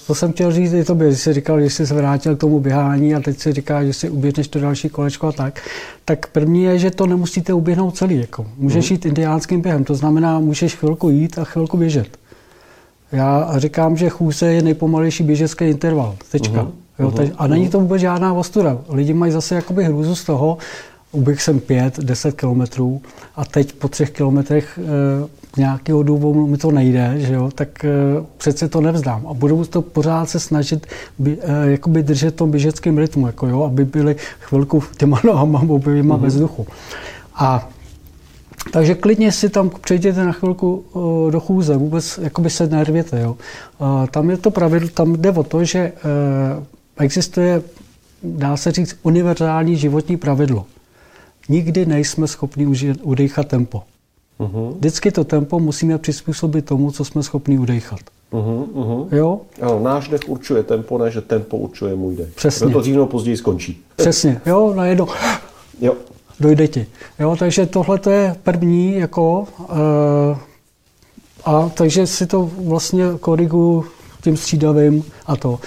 to 0.07 0.15
jsem 0.15 0.31
chtěl 0.31 0.51
říct 0.51 0.73
i 0.73 0.83
tobě, 0.83 1.07
když 1.07 1.21
jsi 1.21 1.33
říkal, 1.33 1.61
že 1.61 1.69
jsi 1.69 1.87
se 1.87 1.93
vrátil 1.93 2.35
k 2.35 2.39
tomu 2.39 2.59
běhání 2.59 3.15
a 3.15 3.19
teď 3.19 3.39
si 3.39 3.53
říká, 3.53 3.83
že 3.83 3.93
si 3.93 4.09
uběhneš 4.09 4.47
to 4.47 4.59
další 4.59 4.89
kolečko 4.89 5.27
a 5.27 5.31
tak, 5.31 5.61
tak 6.05 6.27
první 6.27 6.63
je, 6.63 6.79
že 6.79 6.91
to 6.91 7.07
nemusíte 7.07 7.53
uběhnout 7.53 7.97
celý. 7.97 8.21
Jako. 8.21 8.45
Můžeš 8.57 8.89
mm. 8.89 8.93
jít 8.93 9.05
indiánským 9.05 9.61
během, 9.61 9.83
to 9.83 9.95
znamená, 9.95 10.39
můžeš 10.39 10.75
chvilku 10.75 11.09
jít 11.09 11.39
a 11.39 11.43
chvilku 11.43 11.77
běžet. 11.77 12.07
Já 13.11 13.53
říkám, 13.57 13.97
že 13.97 14.09
chůze 14.09 14.53
je 14.53 14.61
nejpomalejší 14.61 15.23
běžecký 15.23 15.65
interval. 15.65 16.15
Tečka. 16.31 16.61
Mm. 16.61 16.71
Jo, 16.99 17.09
uh-huh. 17.09 17.31
a 17.37 17.47
není 17.47 17.69
to 17.69 17.79
vůbec 17.79 18.01
žádná 18.01 18.33
ostuda. 18.33 18.77
Lidi 18.89 19.13
mají 19.13 19.31
zase 19.31 19.55
jakoby 19.55 19.83
hrůzu 19.83 20.15
z 20.15 20.23
toho, 20.23 20.57
uběh 21.11 21.41
jsem 21.41 21.59
5-10 21.59 22.31
kilometrů 22.31 23.01
a 23.35 23.45
teď 23.45 23.73
po 23.73 23.87
třech 23.87 24.11
kilometrech 24.11 24.79
e, 24.79 25.27
nějakého 25.57 26.03
důvodu 26.03 26.47
mi 26.47 26.57
to 26.57 26.71
nejde, 26.71 27.13
že 27.17 27.33
jo, 27.33 27.49
tak 27.55 27.85
e, 27.85 27.89
přece 28.37 28.67
to 28.67 28.81
nevzdám. 28.81 29.27
A 29.27 29.33
budu 29.33 29.65
to 29.65 29.81
pořád 29.81 30.29
se 30.29 30.39
snažit 30.39 30.87
by, 31.19 31.37
e, 31.41 31.71
jakoby 31.71 32.03
držet 32.03 32.35
tom 32.35 32.51
běžeckém 32.51 32.97
rytmu, 32.97 33.27
jako 33.27 33.47
jo, 33.47 33.63
aby 33.63 33.85
byli 33.85 34.15
chvilku 34.39 34.83
těma 34.97 35.21
nohama 35.25 35.61
oběma 35.69 36.17
uh-huh. 36.17 36.21
bez 36.21 36.33
vzduchu. 36.33 36.67
A 37.35 37.69
takže 38.71 38.95
klidně 38.95 39.31
si 39.31 39.49
tam 39.49 39.69
přejděte 39.69 40.25
na 40.25 40.31
chvilku 40.31 40.85
uh, 40.93 41.31
do 41.31 41.39
chůze, 41.39 41.77
vůbec 41.77 42.19
jakoby 42.23 42.49
se 42.49 42.67
nervěte. 42.67 43.19
Jo. 43.21 43.37
Uh, 43.79 44.07
tam 44.07 44.29
je 44.29 44.37
to 44.37 44.51
pravidlo, 44.51 44.89
tam 44.89 45.13
jde 45.13 45.31
o 45.31 45.43
to, 45.43 45.63
že 45.63 45.91
uh, 46.57 46.63
existuje, 46.99 47.61
dá 48.23 48.57
se 48.57 48.71
říct, 48.71 48.95
univerzální 49.03 49.77
životní 49.77 50.17
pravidlo. 50.17 50.65
Nikdy 51.49 51.85
nejsme 51.85 52.27
schopni 52.27 52.93
udýchat 53.03 53.47
tempo. 53.47 53.83
Uh-huh. 54.39 54.73
Vždycky 54.77 55.11
to 55.11 55.23
tempo 55.23 55.59
musíme 55.59 55.97
přizpůsobit 55.97 56.65
tomu, 56.65 56.91
co 56.91 57.05
jsme 57.05 57.23
schopni 57.23 57.59
udechat. 57.59 57.99
Uh-huh, 58.31 58.67
uh-huh. 58.73 59.07
Jo? 59.11 59.41
Ano, 59.61 59.79
náš 59.79 60.07
dech 60.07 60.21
určuje 60.27 60.63
tempo, 60.63 60.97
ne, 60.97 61.11
že 61.11 61.21
tempo 61.21 61.57
určuje 61.57 61.95
můj 61.95 62.15
dech. 62.15 62.29
Přesně. 62.35 62.69
To 62.69 62.81
dřív 62.81 62.97
později 63.05 63.37
skončí. 63.37 63.83
Přesně, 63.95 64.41
jo, 64.45 64.73
najednou 64.73 65.07
jo. 65.81 65.93
dojde 66.39 66.67
ti. 66.67 66.85
Jo, 67.19 67.35
takže 67.39 67.65
tohle 67.65 67.99
to 67.99 68.09
je 68.09 68.35
první, 68.43 68.95
jako, 68.95 69.47
uh, 69.59 70.37
a 71.45 71.69
takže 71.69 72.07
si 72.07 72.27
to 72.27 72.51
vlastně 72.57 73.05
koriguju 73.19 73.85
tím 74.21 74.37
střídavým 74.37 75.03
a 75.25 75.35
to. 75.35 75.59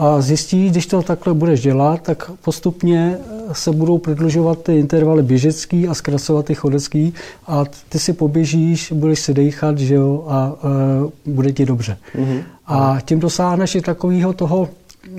A 0.00 0.20
zjistí, 0.20 0.70
když 0.70 0.86
to 0.86 1.02
takhle 1.02 1.34
budeš 1.34 1.60
dělat, 1.60 2.00
tak 2.02 2.30
postupně 2.44 3.18
se 3.52 3.72
budou 3.72 3.98
prodlužovat 3.98 4.62
ty 4.62 4.78
intervaly 4.78 5.22
běžecký 5.22 5.88
a 5.88 5.94
zkracovat 5.94 6.46
ty 6.46 6.54
chodecký 6.54 7.14
a 7.46 7.64
ty 7.88 7.98
si 7.98 8.12
poběžíš, 8.12 8.92
budeš 8.92 9.20
si 9.20 9.34
dejchat, 9.34 9.78
že 9.78 9.94
jo, 9.94 10.24
a, 10.28 10.36
a 10.36 10.54
bude 11.26 11.52
ti 11.52 11.66
dobře. 11.66 11.96
Mm-hmm. 12.16 12.42
A 12.66 12.98
tím 13.04 13.20
dosáhneš 13.20 13.74
i 13.74 13.80
takového 13.80 14.32
toho, 14.32 14.68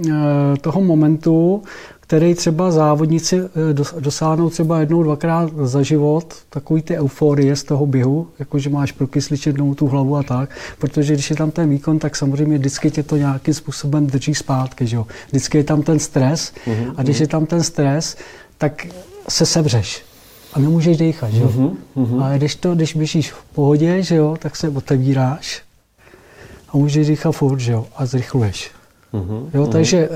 e, 0.08 0.58
toho 0.62 0.82
momentu, 0.82 1.64
který 2.10 2.36
třeba 2.36 2.72
závodníci 2.72 3.40
eh, 3.40 4.00
dosáhnou 4.00 4.50
třeba 4.50 4.80
jednou, 4.80 5.04
dvakrát 5.04 5.52
za 5.64 5.82
život, 5.84 6.34
takový 6.50 6.82
ty 6.82 6.98
euforie 6.98 7.56
z 7.56 7.64
toho 7.64 7.86
běhu, 7.86 8.28
jakože 8.40 8.70
máš 8.70 8.92
prokysličenou 8.92 9.76
tu 9.76 9.88
hlavu 9.88 10.16
a 10.16 10.24
tak, 10.24 10.50
protože 10.80 11.14
když 11.14 11.30
je 11.30 11.36
tam 11.36 11.52
ten 11.52 11.70
výkon, 11.70 12.00
tak 12.00 12.16
samozřejmě 12.16 12.58
vždycky 12.58 12.92
tě 12.92 13.04
to 13.04 13.18
nějakým 13.18 13.54
způsobem 13.54 14.08
drží 14.08 14.36
zpátky, 14.36 14.88
že 14.88 14.96
jo. 14.96 15.08
Vždycky 15.28 15.58
je 15.58 15.64
tam 15.64 15.82
ten 15.82 16.00
stres 16.00 16.54
mm-hmm. 16.66 16.94
a 16.98 17.04
když 17.04 17.18
mhm. 17.18 17.24
je 17.24 17.28
tam 17.28 17.46
ten 17.46 17.64
stres, 17.64 18.18
tak 18.58 18.88
se 19.30 19.46
sevřeš 19.46 20.04
a 20.54 20.60
nemůžeš 20.60 20.98
dýchat, 20.98 21.32
že 21.32 21.42
jo. 21.42 21.74
Mm-hmm. 21.98 22.24
A 22.24 22.38
když, 22.38 22.56
to, 22.56 22.76
když 22.76 22.96
běžíš 22.96 23.32
v 23.32 23.44
pohodě, 23.44 24.04
že 24.04 24.16
jo, 24.16 24.36
tak 24.40 24.56
se 24.56 24.70
otevíráš 24.70 25.62
a 26.70 26.78
můžeš 26.78 27.08
dýchat 27.08 27.32
furt, 27.32 27.60
že 27.60 27.72
jo, 27.72 27.86
a 27.96 28.06
zrychluješ. 28.06 28.72
Mm-hmm. 29.14 29.50
Jo, 29.54 29.68
takže 29.68 29.98
e, 29.98 30.10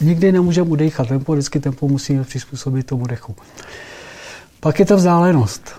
nikdy 0.00 0.32
nemůžeme 0.32 0.70
udechat 0.70 1.08
tempo, 1.08 1.32
vždycky 1.32 1.60
tempo 1.60 1.88
musíme 1.88 2.24
přizpůsobit 2.24 2.86
tomu 2.86 3.06
dechu. 3.06 3.36
Pak 4.60 4.78
je 4.78 4.86
ta 4.86 4.96
vzdálenost. 4.96 5.70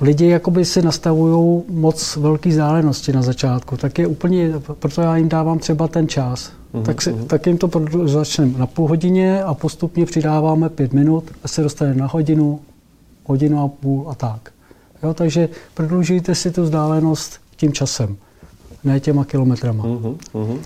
Lidi 0.00 0.26
jakoby 0.26 0.64
si 0.64 0.82
nastavují 0.82 1.62
moc 1.68 2.16
velké 2.16 2.48
vzdálenosti 2.48 3.12
na 3.12 3.22
začátku, 3.22 3.76
tak 3.76 3.98
je 3.98 4.06
úplně, 4.06 4.52
proto 4.78 5.00
já 5.00 5.16
jim 5.16 5.28
dávám 5.28 5.58
třeba 5.58 5.88
ten 5.88 6.08
čas. 6.08 6.52
Mm-hmm. 6.74 6.82
Tak, 6.82 7.02
si, 7.02 7.12
tak 7.12 7.46
jim 7.46 7.58
to 7.58 7.70
začneme 8.04 8.58
na 8.58 8.66
půl 8.66 8.88
hodině 8.88 9.42
a 9.42 9.54
postupně 9.54 10.06
přidáváme 10.06 10.68
pět 10.68 10.92
minut 10.92 11.24
a 11.44 11.48
se 11.48 11.62
dostane 11.62 11.94
na 11.94 12.06
hodinu, 12.06 12.60
hodinu 13.24 13.64
a 13.64 13.68
půl 13.68 14.06
a 14.10 14.14
tak. 14.14 14.52
Jo, 15.02 15.14
takže 15.14 15.48
prodlužujte 15.74 16.34
si 16.34 16.50
tu 16.50 16.62
vzdálenost 16.62 17.40
tím 17.56 17.72
časem, 17.72 18.16
ne 18.84 19.00
těma 19.00 19.24
kilometrama. 19.24 19.84
Mm-hmm. 19.84 20.58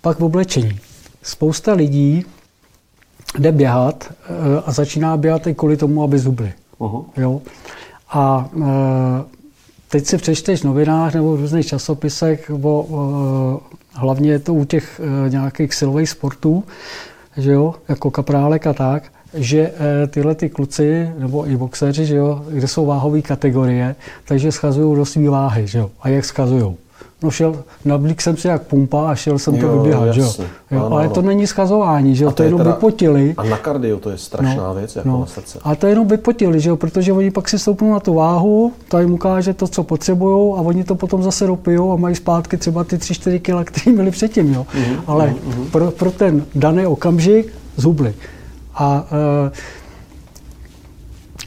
Pak 0.00 0.18
v 0.18 0.24
oblečení 0.24 0.80
spousta 1.28 1.72
lidí 1.72 2.24
jde 3.38 3.52
běhat 3.52 4.12
eh, 4.12 4.62
a 4.66 4.72
začíná 4.72 5.16
běhat 5.16 5.46
i 5.46 5.54
kvůli 5.54 5.76
tomu, 5.76 6.02
aby 6.02 6.18
zubly. 6.18 6.52
Jo? 7.16 7.42
A 8.10 8.48
eh, 8.56 8.64
teď 9.88 10.06
si 10.06 10.16
přečteš 10.16 10.60
v 10.60 10.64
novinách 10.64 11.14
nebo 11.14 11.36
v 11.36 11.40
různých 11.40 11.66
časopisech, 11.66 12.50
o, 12.62 13.60
hlavně 13.92 14.30
je 14.30 14.38
to 14.38 14.54
u 14.54 14.64
těch 14.64 15.00
eh, 15.00 15.30
nějakých 15.30 15.74
silových 15.74 16.10
sportů, 16.10 16.64
že 17.36 17.52
jo, 17.52 17.74
jako 17.88 18.10
kaprálek 18.10 18.66
a 18.66 18.72
tak, 18.72 19.02
že 19.34 19.72
tyhle 20.10 20.34
ty 20.34 20.48
kluci, 20.48 21.12
nebo 21.18 21.48
i 21.48 21.56
boxeři, 21.56 22.06
že 22.06 22.16
jo, 22.16 22.44
kde 22.48 22.68
jsou 22.68 22.86
váhové 22.86 23.22
kategorie, 23.22 23.96
takže 24.24 24.52
schazují 24.52 24.96
do 24.96 25.04
své 25.04 25.30
váhy, 25.30 25.66
že 25.66 25.78
jo. 25.78 25.90
A 26.00 26.08
jak 26.08 26.24
schazují? 26.24 26.76
No 27.22 27.30
šel, 27.30 27.56
nablík 27.84 28.22
jsem 28.22 28.36
si 28.36 28.48
jak 28.48 28.62
pumpa 28.62 29.10
a 29.10 29.14
šel 29.14 29.38
jsem 29.38 29.54
jo, 29.54 29.68
to 29.68 29.78
vyběhat, 29.78 30.14
že 30.14 30.20
jo. 30.20 30.32
jo 30.70 30.86
ano, 30.86 30.92
ale 30.92 31.04
ano. 31.04 31.14
to 31.14 31.22
není 31.22 31.46
schazování, 31.46 32.16
že 32.16 32.24
jo, 32.24 32.30
to, 32.30 32.36
to 32.36 32.42
je 32.42 32.46
jenom 32.46 32.58
teda, 32.58 32.70
vypotili. 32.70 33.34
A 33.36 33.44
na 33.44 33.56
kardio 33.56 33.98
to 33.98 34.10
je 34.10 34.18
strašná 34.18 34.68
no, 34.68 34.74
věc, 34.74 34.96
jako 34.96 35.08
no. 35.08 35.20
na 35.20 35.26
srdce. 35.26 35.58
A 35.62 35.74
to 35.74 35.86
je 35.86 35.92
jenom 35.92 36.08
vypotili, 36.08 36.60
že 36.60 36.68
jo, 36.68 36.76
protože 36.76 37.12
oni 37.12 37.30
pak 37.30 37.48
si 37.48 37.58
stoupnou 37.58 37.92
na 37.92 38.00
tu 38.00 38.14
váhu, 38.14 38.72
to 38.88 38.98
jim 38.98 39.12
ukáže 39.12 39.54
to, 39.54 39.68
co 39.68 39.82
potřebují 39.82 40.54
a 40.58 40.60
oni 40.60 40.84
to 40.84 40.94
potom 40.94 41.22
zase 41.22 41.46
dopijou 41.46 41.92
a 41.92 41.96
mají 41.96 42.14
zpátky 42.14 42.56
třeba 42.56 42.84
ty 42.84 42.96
3-4 42.96 43.40
kg, 43.40 43.70
které 43.70 43.92
měli 43.92 44.10
předtím, 44.10 44.54
jo. 44.54 44.66
Mm-hmm, 44.74 45.00
ale 45.06 45.26
mm-hmm. 45.26 45.70
Pro, 45.70 45.90
pro 45.90 46.10
ten 46.10 46.44
daný 46.54 46.86
okamžik 46.86 47.52
zhubli. 47.76 48.14
A 48.74 49.06
uh, 49.44 49.52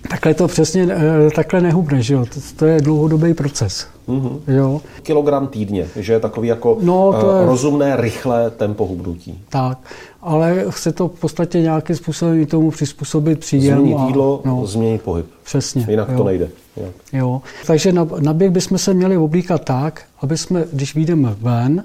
takhle 0.10 0.34
to 0.34 0.48
přesně, 0.48 0.86
uh, 0.86 0.92
takhle 1.36 1.62
nehubne, 1.62 2.02
že 2.02 2.14
jo, 2.14 2.26
to, 2.26 2.40
to 2.56 2.66
je 2.66 2.82
dlouhodobý 2.82 3.34
proces. 3.34 3.88
Mm-hmm. 4.08 4.40
Jo. 4.48 4.82
Kilogram 5.04 5.48
týdně, 5.48 5.88
že 5.96 6.14
je 6.14 6.20
takový 6.20 6.48
jako 6.48 6.78
no, 6.82 7.14
to 7.22 7.38
je... 7.38 7.46
rozumné, 7.46 7.96
rychlé 7.98 8.50
tempo 8.50 8.86
hubnutí. 8.86 9.40
Tak, 9.50 9.78
ale 10.22 10.66
chce 10.70 10.92
to 10.92 11.08
v 11.08 11.20
podstatě 11.20 11.62
nějakým 11.62 11.96
způsobem 11.96 12.40
i 12.40 12.46
tomu 12.46 12.72
přizpůsobit 12.72 13.40
příjem. 13.40 13.78
Změnit 13.78 13.98
a, 13.98 14.08
jídlo, 14.08 14.42
no, 14.46 14.66
změnit 14.66 15.02
pohyb. 15.02 15.26
Přesně. 15.44 15.86
Jinak 15.90 16.10
jo. 16.10 16.18
to 16.18 16.24
nejde. 16.24 16.50
Jo. 16.78 16.90
jo. 17.14 17.42
Takže 17.68 17.92
na, 17.92 18.08
na 18.20 18.34
běh 18.34 18.52
bychom 18.52 18.78
se 18.78 18.94
měli 18.94 19.18
oblíkat 19.18 19.66
tak, 19.66 20.02
aby 20.22 20.38
jsme, 20.38 20.64
když 20.74 20.96
vyjdeme 20.96 21.36
ven, 21.40 21.84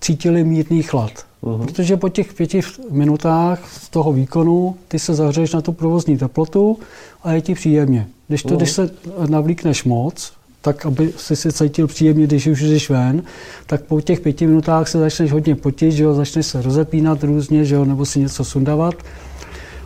cítili 0.00 0.44
mírný 0.44 0.82
chlad. 0.82 1.12
Uh-huh. 1.44 1.64
Protože 1.64 1.96
po 1.96 2.08
těch 2.08 2.34
pěti 2.34 2.60
minutách 2.90 3.72
z 3.72 3.88
toho 3.88 4.12
výkonu 4.12 4.76
ty 4.88 4.98
se 4.98 5.14
zahřeješ 5.14 5.52
na 5.52 5.60
tu 5.60 5.72
provozní 5.72 6.18
teplotu 6.18 6.78
a 7.22 7.32
je 7.32 7.40
ti 7.40 7.54
příjemně. 7.54 8.06
Když 8.28 8.42
to, 8.42 8.48
uh-huh. 8.48 8.56
když 8.56 8.70
se 8.70 8.90
navlíkneš 9.28 9.84
moc, 9.84 10.32
tak 10.60 10.86
aby 10.86 11.12
si 11.16 11.36
se 11.36 11.52
cítil 11.52 11.86
příjemně, 11.86 12.26
když 12.26 12.46
už 12.46 12.62
jdeš 12.62 12.90
ven, 12.90 13.22
tak 13.66 13.82
po 13.82 14.00
těch 14.00 14.20
pěti 14.20 14.46
minutách 14.46 14.88
se 14.88 14.98
začneš 14.98 15.32
hodně 15.32 15.54
potit, 15.54 15.92
že 15.92 16.02
jo, 16.02 16.14
začneš 16.14 16.46
se 16.46 16.62
rozepínat 16.62 17.24
různě, 17.24 17.64
že 17.64 17.74
jo, 17.74 17.84
nebo 17.84 18.06
si 18.06 18.20
něco 18.20 18.44
sundavat. 18.44 18.94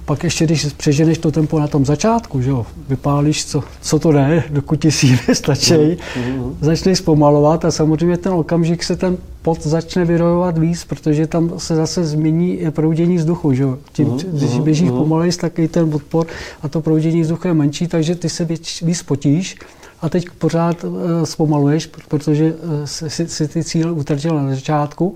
Pak 0.08 0.24
ještě, 0.24 0.44
když 0.44 0.64
přeženeš 0.64 1.18
to 1.18 1.30
tempo 1.30 1.60
na 1.60 1.66
tom 1.66 1.84
začátku, 1.84 2.40
že 2.40 2.50
jo, 2.50 2.66
vypálíš, 2.88 3.46
co, 3.46 3.64
co 3.80 3.98
to 3.98 4.12
jde, 4.12 4.44
dokud 4.50 4.80
ti 4.80 4.90
síly 4.90 5.18
stačí, 5.32 5.74
mm-hmm. 5.74 6.54
začneš 6.60 6.98
zpomalovat 6.98 7.64
a 7.64 7.70
samozřejmě 7.70 8.16
ten 8.16 8.32
okamžik 8.32 8.84
se 8.84 8.96
ten 8.96 9.16
pot 9.42 9.62
začne 9.62 10.04
vyrojovat 10.04 10.58
víc, 10.58 10.84
protože 10.84 11.26
tam 11.26 11.52
se 11.58 11.76
zase 11.76 12.04
změní 12.04 12.58
proudění 12.70 13.16
vzduchu, 13.16 13.52
že 13.52 13.62
jo. 13.62 13.78
Tím, 13.92 14.08
mm-hmm. 14.08 14.30
když 14.32 14.58
běžíš 14.58 14.90
mm-hmm. 14.90 14.98
pomalej, 14.98 15.32
tak 15.32 15.58
i 15.58 15.68
ten 15.68 15.94
odpor 15.94 16.26
a 16.62 16.68
to 16.68 16.80
proudění 16.80 17.22
vzduchu 17.22 17.48
je 17.48 17.54
menší, 17.54 17.86
takže 17.86 18.14
ty 18.14 18.28
se 18.28 18.44
víc, 18.44 18.82
víc 18.82 19.02
potíš 19.02 19.56
a 20.00 20.08
teď 20.08 20.30
pořád 20.30 20.84
uh, 20.84 20.92
zpomaluješ, 21.24 21.86
protože 22.08 22.52
uh, 22.52 22.84
si, 22.84 23.28
si 23.28 23.48
ty 23.48 23.64
cíle 23.64 23.92
utratil 23.92 24.34
na 24.34 24.54
začátku. 24.54 25.14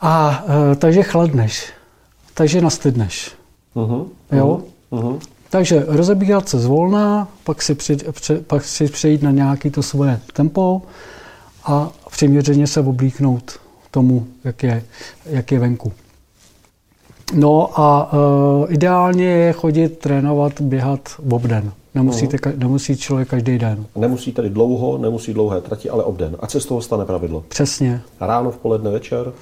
A 0.00 0.44
uh, 0.44 0.74
takže 0.74 1.02
chladneš, 1.02 1.66
takže 2.34 2.60
nastydneš. 2.60 3.36
Uh-huh, 3.76 4.06
jo? 4.32 4.60
Uh-huh. 4.92 5.18
Takže 5.50 5.84
rozebíhat 5.88 6.48
se 6.48 6.58
zvolná, 6.58 7.28
pak 7.44 7.62
si, 7.62 7.74
při, 7.74 7.96
pře, 7.96 8.40
pak 8.40 8.64
si 8.64 8.88
přejít 8.88 9.22
na 9.22 9.30
nějaké 9.30 9.70
to 9.70 9.82
svoje 9.82 10.20
tempo 10.32 10.82
a 11.64 11.90
přiměřeně 12.10 12.66
se 12.66 12.80
oblíknout 12.80 13.58
tomu, 13.90 14.26
jak 14.44 14.62
je, 14.62 14.82
jak 15.26 15.52
je 15.52 15.58
venku. 15.58 15.92
No 17.34 17.80
a 17.80 18.12
uh, 18.12 18.72
ideálně 18.72 19.24
je 19.24 19.52
chodit, 19.52 19.98
trénovat, 19.98 20.60
běhat 20.60 21.00
obden. 21.30 21.72
Nemusíte, 21.94 22.36
uh-huh. 22.36 22.58
nemusí 22.58 22.96
člověk 22.96 23.28
každý 23.28 23.58
den. 23.58 23.86
Nemusí 23.96 24.32
tedy 24.32 24.50
dlouho, 24.50 24.98
nemusí 24.98 25.34
dlouhé 25.34 25.60
trati, 25.60 25.90
ale 25.90 26.04
obden. 26.04 26.36
A 26.40 26.46
co 26.46 26.60
z 26.60 26.66
toho 26.66 26.82
stane 26.82 27.04
pravidlo? 27.04 27.44
Přesně. 27.48 28.02
Ráno, 28.20 28.50
v 28.50 28.56
poledne, 28.56 28.90
večer? 28.90 29.32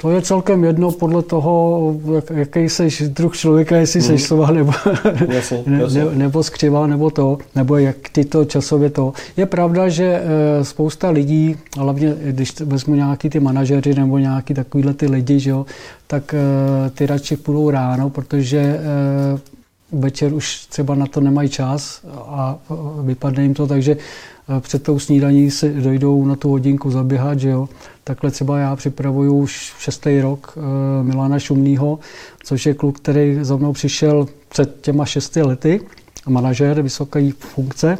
To 0.00 0.10
je 0.10 0.22
celkem 0.22 0.64
jedno 0.64 0.92
podle 0.92 1.22
toho, 1.22 1.94
jak, 2.14 2.30
jaký 2.30 2.58
jsi 2.58 3.08
druh 3.08 3.36
člověka, 3.36 3.76
jestli 3.76 4.00
mm. 4.00 4.06
jsi 4.06 4.18
slova 4.18 4.50
nebo, 4.50 4.72
jasně, 5.28 5.64
jasně. 5.78 6.04
Ne, 6.04 6.14
nebo 6.14 6.42
skřivá, 6.42 6.86
nebo 6.86 7.10
to, 7.10 7.38
nebo 7.54 7.76
jak 7.76 7.96
ty 8.12 8.24
to 8.24 8.44
časově 8.44 8.90
to. 8.90 9.12
Je 9.36 9.46
pravda, 9.46 9.88
že 9.88 10.04
e, 10.04 10.64
spousta 10.64 11.10
lidí, 11.10 11.56
hlavně 11.78 12.14
když 12.22 12.60
vezmu 12.60 12.94
nějaký 12.94 13.30
ty 13.30 13.40
manažeři 13.40 13.94
nebo 13.94 14.18
nějaký 14.18 14.54
takovýhle 14.54 14.94
ty 14.94 15.06
lidi, 15.06 15.40
že 15.40 15.50
jo, 15.50 15.66
tak 16.06 16.34
e, 16.34 16.90
ty 16.90 17.06
radši 17.06 17.36
půjdou 17.36 17.70
ráno, 17.70 18.10
protože 18.10 18.58
e, 18.58 19.55
večer 19.96 20.34
už 20.34 20.66
třeba 20.66 20.94
na 20.94 21.06
to 21.06 21.20
nemají 21.20 21.48
čas 21.48 22.00
a 22.18 22.58
vypadne 23.02 23.42
jim 23.42 23.54
to, 23.54 23.66
takže 23.66 23.96
eh, 23.96 24.60
před 24.60 24.82
tou 24.82 24.98
snídaní 24.98 25.50
si 25.50 25.72
dojdou 25.72 26.24
na 26.24 26.36
tu 26.36 26.50
hodinku 26.50 26.90
zaběhat, 26.90 27.38
že 27.38 27.48
jo. 27.48 27.68
Takhle 28.04 28.30
třeba 28.30 28.58
já 28.58 28.76
připravuju 28.76 29.38
už 29.38 29.74
šestý 29.78 30.20
rok 30.20 30.58
eh, 30.58 31.02
Milana 31.02 31.38
Šumního, 31.38 31.98
což 32.44 32.66
je 32.66 32.74
kluk, 32.74 32.98
který 32.98 33.38
za 33.42 33.56
mnou 33.56 33.72
přišel 33.72 34.28
před 34.48 34.80
těma 34.80 35.04
šesti 35.04 35.42
lety, 35.42 35.80
manažer, 36.28 36.82
vysoké 36.82 37.30
funkce 37.38 37.98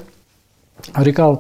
a 0.95 1.05
říkal, 1.05 1.39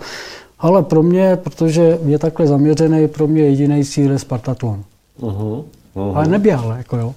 ale 0.58 0.82
pro 0.82 1.02
mě, 1.02 1.36
protože 1.36 1.98
je 2.06 2.18
takhle 2.18 2.46
zaměřený, 2.46 3.08
pro 3.08 3.26
mě 3.26 3.42
jediný 3.42 3.84
cíl 3.84 4.12
je 4.12 4.18
Spartatlon. 4.18 4.84
Uh-huh, 5.20 5.64
uh-huh. 5.94 6.16
Ale 6.16 6.28
neběhal, 6.28 6.74
jako 6.78 6.96
jo 6.96 7.14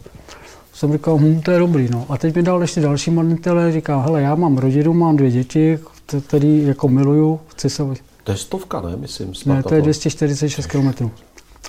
jsem 0.79 0.93
říkal, 0.93 1.17
hm, 1.17 1.41
to 1.41 1.51
je 1.51 1.59
dobrý. 1.59 1.87
No. 1.91 2.05
A 2.09 2.17
teď 2.17 2.35
mi 2.35 2.43
dal 2.43 2.61
ještě 2.61 2.81
další 2.81 3.11
manitele, 3.11 3.71
říká, 3.71 4.01
hele, 4.01 4.21
já 4.21 4.35
mám 4.35 4.57
rodinu, 4.57 4.93
mám 4.93 5.17
dvě 5.17 5.31
děti, 5.31 5.79
který 6.27 6.67
jako 6.67 6.87
miluju, 6.87 7.39
chci 7.47 7.69
se... 7.69 7.83
To 8.23 8.31
je 8.31 8.37
stovka, 8.37 8.81
ne, 8.81 8.95
myslím, 8.95 9.33
Ne, 9.45 9.63
to 9.63 9.75
je 9.75 9.81
246 9.81 10.67
km. 10.67 11.09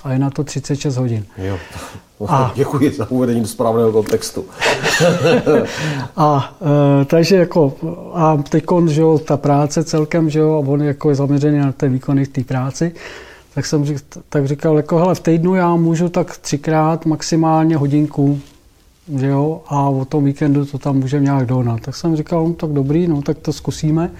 A 0.03 0.13
je 0.13 0.19
na 0.19 0.29
to 0.29 0.43
36 0.43 0.97
hodin. 0.97 1.25
Jo. 1.37 1.57
A, 2.27 2.51
Děkuji 2.55 2.91
za 2.91 3.11
uvedení 3.11 3.41
do 3.41 3.47
správného 3.47 3.91
kontextu. 3.91 4.45
a 6.17 6.57
e, 7.01 7.05
takže 7.05 7.35
jako, 7.35 7.73
a 8.13 8.37
teď 8.49 8.63
že 8.87 9.01
jo, 9.01 9.19
ta 9.19 9.37
práce 9.37 9.83
celkem, 9.83 10.29
že 10.29 10.39
jo, 10.39 10.53
a 10.53 10.67
on 10.69 10.81
jako 10.81 11.09
je 11.09 11.15
zaměřený 11.15 11.59
na 11.59 11.71
ten 11.71 11.93
výkony 11.93 12.25
té 12.25 12.43
práci, 12.43 12.95
tak 13.55 13.65
jsem 13.65 13.85
řík, 13.85 13.97
tak 14.29 14.47
říkal, 14.47 14.77
jako 14.77 14.97
hele, 14.97 15.15
v 15.15 15.19
týdnu 15.19 15.55
já 15.55 15.75
můžu 15.75 16.09
tak 16.09 16.37
třikrát 16.37 17.05
maximálně 17.05 17.77
hodinku, 17.77 18.41
že 19.19 19.27
jo, 19.27 19.61
a 19.67 19.89
o 19.89 20.05
tom 20.05 20.25
víkendu 20.25 20.65
to 20.65 20.77
tam 20.77 20.95
můžeme 20.95 21.23
nějak 21.23 21.45
dohnat. 21.45 21.81
Tak 21.81 21.95
jsem 21.95 22.15
říkal, 22.15 22.47
no 22.47 22.53
tak 22.53 22.69
dobrý, 22.69 23.07
no 23.07 23.21
tak 23.21 23.37
to 23.37 23.53
zkusíme. 23.53 24.11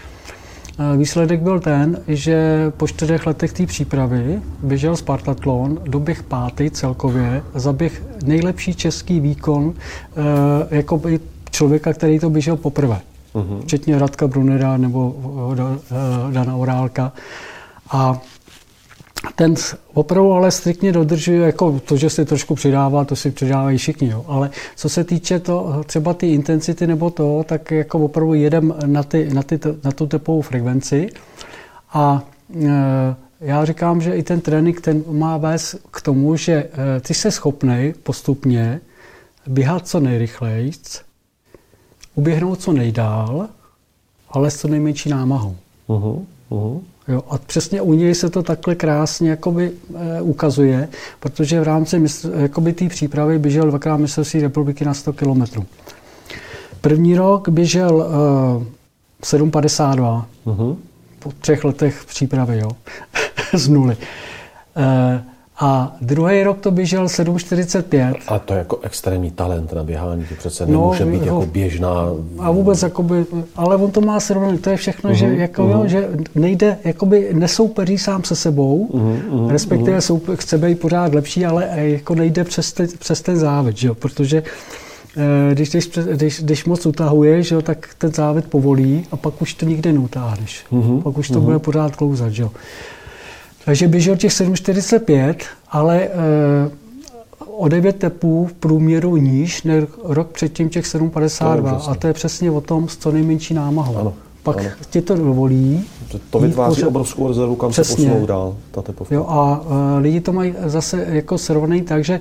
E, 0.94 0.98
výsledek 0.98 1.42
byl 1.42 1.60
ten, 1.60 2.02
že 2.08 2.72
po 2.78 2.88
čtyřech 2.88 3.28
letech 3.28 3.54
té 3.54 3.66
přípravy 3.66 4.42
běžel 4.64 4.96
Spartatlon, 4.96 5.80
doběh 5.84 6.24
pátý 6.24 6.70
celkově, 6.70 7.44
zaběh 7.56 8.04
nejlepší 8.24 8.76
český 8.76 9.20
výkon 9.20 9.74
e, 10.72 10.76
jako 10.76 10.98
by 10.98 11.20
člověka, 11.52 11.94
který 11.94 12.20
to 12.20 12.30
běžel 12.30 12.56
poprvé. 12.56 13.02
Uh-huh. 13.36 13.62
Včetně 13.62 14.00
Radka 14.00 14.28
Brunera 14.28 14.78
nebo 14.78 15.16
e, 16.30 16.34
Dana 16.34 16.56
Orálka. 16.56 17.12
A 17.92 18.22
ten 19.36 19.56
opravdu 19.94 20.32
ale 20.32 20.52
striktně 20.52 20.92
dodržuje, 20.92 21.40
jako 21.40 21.80
to, 21.80 21.98
že 21.98 22.10
si 22.10 22.26
trošku 22.26 22.56
přidává, 22.56 23.06
to 23.06 23.16
si 23.16 23.32
přidávají 23.32 23.78
všichni, 23.78 24.10
jo. 24.10 24.26
ale 24.28 24.50
co 24.76 24.90
se 24.90 25.04
týče 25.04 25.40
to, 25.40 25.84
třeba 25.86 26.14
ty 26.14 26.34
intenzity 26.34 26.88
nebo 26.88 27.10
to, 27.10 27.46
tak 27.48 27.72
jako 27.72 28.00
opravdu 28.00 28.34
jedem 28.34 28.74
na, 28.86 29.04
ty, 29.04 29.34
na, 29.34 29.44
ty, 29.44 29.60
na 29.84 29.92
tu 29.92 30.08
tepovou 30.08 30.42
frekvenci 30.42 31.10
a 31.94 32.24
e, 32.64 33.16
já 33.42 33.66
říkám, 33.66 34.02
že 34.02 34.16
i 34.16 34.24
ten 34.24 34.42
trénink 34.42 34.82
ten 34.82 35.04
má 35.10 35.38
vést 35.38 35.76
k 35.92 36.02
tomu, 36.02 36.36
že 36.36 36.54
e, 36.54 36.70
ty 37.00 37.14
se 37.14 37.32
schopný 37.32 37.94
postupně 38.04 38.82
běhat 39.48 39.88
co 39.88 40.00
nejrychleji, 40.00 40.72
uběhnout 42.16 42.62
co 42.62 42.74
nejdál, 42.74 43.48
ale 44.30 44.52
s 44.52 44.60
co 44.60 44.68
nejmenší 44.68 45.10
námahou. 45.10 45.56
Uh-huh, 45.88 46.26
uh-huh. 46.50 46.82
Jo, 47.12 47.24
a 47.30 47.38
přesně 47.38 47.82
u 47.82 47.94
něj 47.94 48.16
se 48.16 48.30
to 48.30 48.44
takhle 48.44 48.76
krásně 48.76 49.30
jakoby, 49.30 49.72
e, 49.96 50.22
ukazuje, 50.22 50.90
protože 51.20 51.60
v 51.60 51.64
rámci 51.64 52.04
té 52.76 52.90
přípravy 52.90 53.40
běžel 53.40 53.68
dvakrát 53.68 53.98
mistrovství 53.98 54.42
republiky 54.42 54.86
na 54.86 54.94
100 54.94 55.14
km. 55.14 55.44
První 56.82 57.16
rok 57.16 57.50
běžel 57.50 58.08
e, 59.22 59.38
7,52 59.38 60.26
uh-huh. 60.46 60.76
po 61.20 61.32
třech 61.40 61.64
letech 61.64 62.06
přípravy, 62.06 62.60
jo, 62.60 62.72
z 63.54 63.68
nuly. 63.68 63.98
E, 64.76 65.24
a 65.62 65.96
druhý 66.02 66.44
rok 66.44 66.60
to 66.60 66.72
běžel 66.72 67.06
7,45. 67.06 68.16
A 68.28 68.40
to 68.40 68.54
je 68.54 68.58
jako 68.58 68.80
extrémní 68.82 69.32
talent 69.32 69.74
na 69.74 69.84
běhání, 69.84 70.26
to 70.30 70.36
přece 70.36 70.66
no, 70.66 70.72
nemůže 70.72 71.06
no, 71.06 71.12
být 71.12 71.26
jako 71.26 71.46
běžná... 71.46 71.94
A 72.40 72.52
vůbec, 72.52 72.84
jakoby, 72.84 73.26
ale 73.56 73.76
on 73.76 73.92
to 73.92 74.02
má 74.02 74.20
srovnaný, 74.20 74.58
to 74.58 74.70
je 74.70 74.78
všechno, 74.78 75.10
uh-huh, 75.10 75.14
že, 75.14 75.28
mhm, 75.28 75.40
jako, 75.40 75.64
uh-huh. 75.64 75.82
jo, 75.82 75.88
že 75.88 76.10
nejde, 76.36 76.78
jakoby 76.84 77.30
nesoupeří 77.34 77.98
sám 77.98 78.24
se 78.24 78.36
sebou, 78.36 78.90
uh-huh, 78.94 79.48
respektive 79.48 79.98
uh-huh. 79.98 80.02
Soupe, 80.02 80.36
chce 80.36 80.58
být 80.58 80.80
pořád 80.80 81.14
lepší, 81.14 81.46
ale 81.46 81.70
jako 81.76 82.16
nejde 82.16 82.44
přes, 82.44 82.74
te, 82.74 82.88
přes 82.88 83.22
ten 83.22 83.38
závod, 83.38 83.78
že 83.78 83.88
jo, 83.88 83.96
protože 83.96 84.44
eh, 85.18 85.54
když, 85.54 85.70
když, 85.70 85.90
když, 86.14 86.42
když 86.44 86.66
moc 86.66 86.86
utahuješ, 86.86 87.52
jo, 87.52 87.62
tak 87.62 87.90
ten 87.98 88.14
závod 88.14 88.46
povolí 88.46 89.06
a 89.12 89.18
pak 89.18 89.42
už 89.42 89.54
to 89.54 89.66
nikdy 89.66 89.94
neutáhneš. 89.94 90.66
Uh-huh, 90.72 91.02
pak 91.02 91.18
už 91.18 91.28
to 91.28 91.34
uh-huh. 91.34 91.42
bude 91.42 91.60
pořád 91.60 91.96
klouzat. 91.96 92.32
Že 92.32 92.44
jo. 92.44 92.52
Takže 93.66 93.88
běžel 93.88 94.16
těch 94.16 94.32
7,45, 94.32 95.36
ale 95.70 96.00
e, 96.04 96.10
o 97.58 97.68
9 97.68 97.96
tepů 97.96 98.46
v 98.46 98.54
průměru 98.54 99.18
níž 99.18 99.64
než 99.64 99.84
rok 100.04 100.28
předtím 100.28 100.70
těch 100.70 100.86
7,52. 100.86 101.92
A 101.92 101.96
to 101.96 102.08
je 102.08 102.14
přesně 102.14 102.52
o 102.52 102.62
tom 102.62 102.90
s 102.90 102.98
co 102.98 103.12
nejmenší 103.12 103.54
námahou. 103.54 103.98
Ano. 103.98 104.14
Pak 104.44 104.58
ano. 104.58 104.70
ti 104.90 105.02
to 105.02 105.16
dovolí. 105.16 105.86
To 106.30 106.40
vytváří 106.40 106.76
pořád... 106.76 106.88
obrovskou 106.88 107.28
rezervu, 107.28 107.56
kam 107.56 107.72
přesně. 107.72 107.96
se 107.96 108.10
posunou 108.10 108.26
dál, 108.26 108.56
ta 108.72 108.82
tepovka. 108.82 109.16
Jo, 109.16 109.26
a 109.28 109.64
e, 109.98 110.00
lidi 110.00 110.22
to 110.22 110.34
mají 110.34 110.56
zase 110.66 111.06
jako 111.10 111.38
srovnaný 111.38 111.82
tak, 111.82 112.04
že 112.04 112.20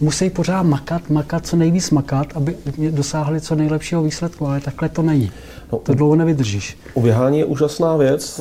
musí 0.00 0.30
pořád 0.30 0.62
makat, 0.62 1.10
makat, 1.10 1.46
co 1.46 1.56
nejvíc 1.56 1.90
makat, 1.90 2.26
aby 2.34 2.56
dosáhli 2.90 3.40
co 3.40 3.54
nejlepšího 3.54 4.02
výsledku, 4.02 4.46
ale 4.46 4.60
takhle 4.60 4.88
to 4.88 5.02
není. 5.02 5.30
No, 5.72 5.78
to 5.78 5.94
dlouho 5.94 6.16
nevydržíš. 6.16 6.78
Uběhání 6.94 7.38
je 7.38 7.44
úžasná 7.44 7.96
věc. 7.96 8.40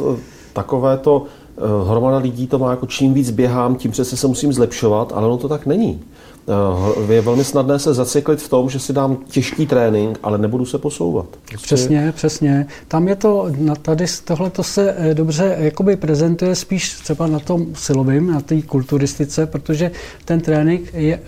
Takové 0.54 0.98
to 0.98 1.26
Eh, 1.26 1.41
hromada 1.90 2.18
lidí 2.18 2.48
to 2.48 2.60
má 2.60 2.72
jako 2.72 2.86
čím 2.86 3.14
víc 3.14 3.30
běhám, 3.30 3.76
tím 3.76 3.92
přesně 3.92 4.18
se 4.18 4.28
musím 4.28 4.54
zlepšovat, 4.54 5.14
ale 5.16 5.28
ono 5.28 5.38
to 5.38 5.50
tak 5.50 5.66
není. 5.66 6.02
Eh, 6.48 7.14
je 7.14 7.22
velmi 7.22 7.44
snadné 7.44 7.80
se 7.80 7.94
zacyklit 7.94 8.42
v 8.42 8.50
tom, 8.50 8.70
že 8.70 8.80
si 8.80 8.94
dám 8.94 9.18
těžký 9.28 9.68
trénink, 9.68 10.20
ale 10.24 10.38
nebudu 10.38 10.66
se 10.66 10.78
posouvat. 10.78 11.26
Prostě... 11.50 11.66
Přesně, 11.66 12.14
přesně. 12.16 12.68
Tam 12.88 13.08
je 13.08 13.16
to, 13.16 13.52
tady 13.82 14.06
tohle 14.24 14.50
to 14.50 14.64
se 14.64 14.96
eh, 14.98 15.14
dobře 15.14 15.56
jakoby 15.60 15.96
prezentuje 15.96 16.56
spíš 16.56 16.94
třeba 16.94 17.28
na 17.28 17.40
tom 17.40 17.66
silovém, 17.74 18.28
na 18.28 18.42
té 18.42 18.62
kulturistice, 18.62 19.46
protože 19.46 19.92
ten 20.26 20.42
trénink 20.42 20.94
je, 20.94 21.20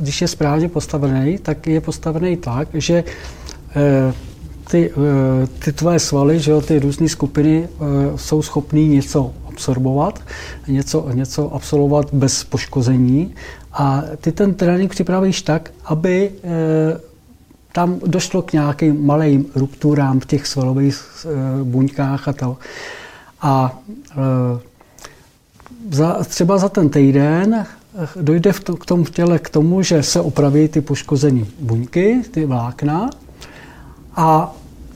když 0.00 0.20
je 0.20 0.28
správně 0.28 0.68
postavený, 0.68 1.38
tak 1.38 1.66
je 1.66 1.80
postavený 1.80 2.36
tak, 2.36 2.68
že 2.74 3.04
ty, 4.70 4.90
ty 5.64 5.72
tvoje 5.72 5.98
svaly, 5.98 6.40
že 6.40 6.50
jo, 6.50 6.60
ty 6.60 6.78
různé 6.78 7.08
skupiny 7.08 7.68
jsou 8.16 8.42
schopné 8.42 8.80
něco 8.80 9.32
absorbovat, 9.52 10.20
něco, 10.68 11.08
něco 11.12 11.54
absolvovat 11.54 12.06
bez 12.12 12.44
poškození. 12.44 13.34
A 13.72 14.02
ty 14.20 14.32
ten 14.32 14.54
trénink 14.54 14.90
připravíš 14.90 15.42
tak, 15.42 15.70
aby 15.84 16.30
e, 16.30 17.00
tam 17.72 18.00
došlo 18.06 18.42
k 18.42 18.52
nějakým 18.52 19.06
malým 19.06 19.46
rupturám 19.54 20.20
v 20.20 20.26
těch 20.26 20.46
svalových 20.46 21.00
e, 21.00 21.64
buňkách 21.64 22.28
a 22.28 22.32
to. 22.32 22.56
A 23.42 23.80
e, 24.10 24.60
za, 25.90 26.24
třeba 26.24 26.58
za 26.58 26.68
ten 26.68 26.88
týden 26.88 27.66
dojde 28.20 28.52
v 28.52 28.60
to, 28.60 28.76
k 28.76 28.86
tomu 28.86 29.04
v 29.04 29.10
těle 29.10 29.38
k 29.38 29.50
tomu, 29.50 29.82
že 29.82 30.02
se 30.02 30.20
opraví 30.20 30.68
ty 30.68 30.80
poškozené 30.80 31.44
buňky, 31.60 32.22
ty 32.30 32.46
vlákna 32.46 33.10
a 34.16 34.54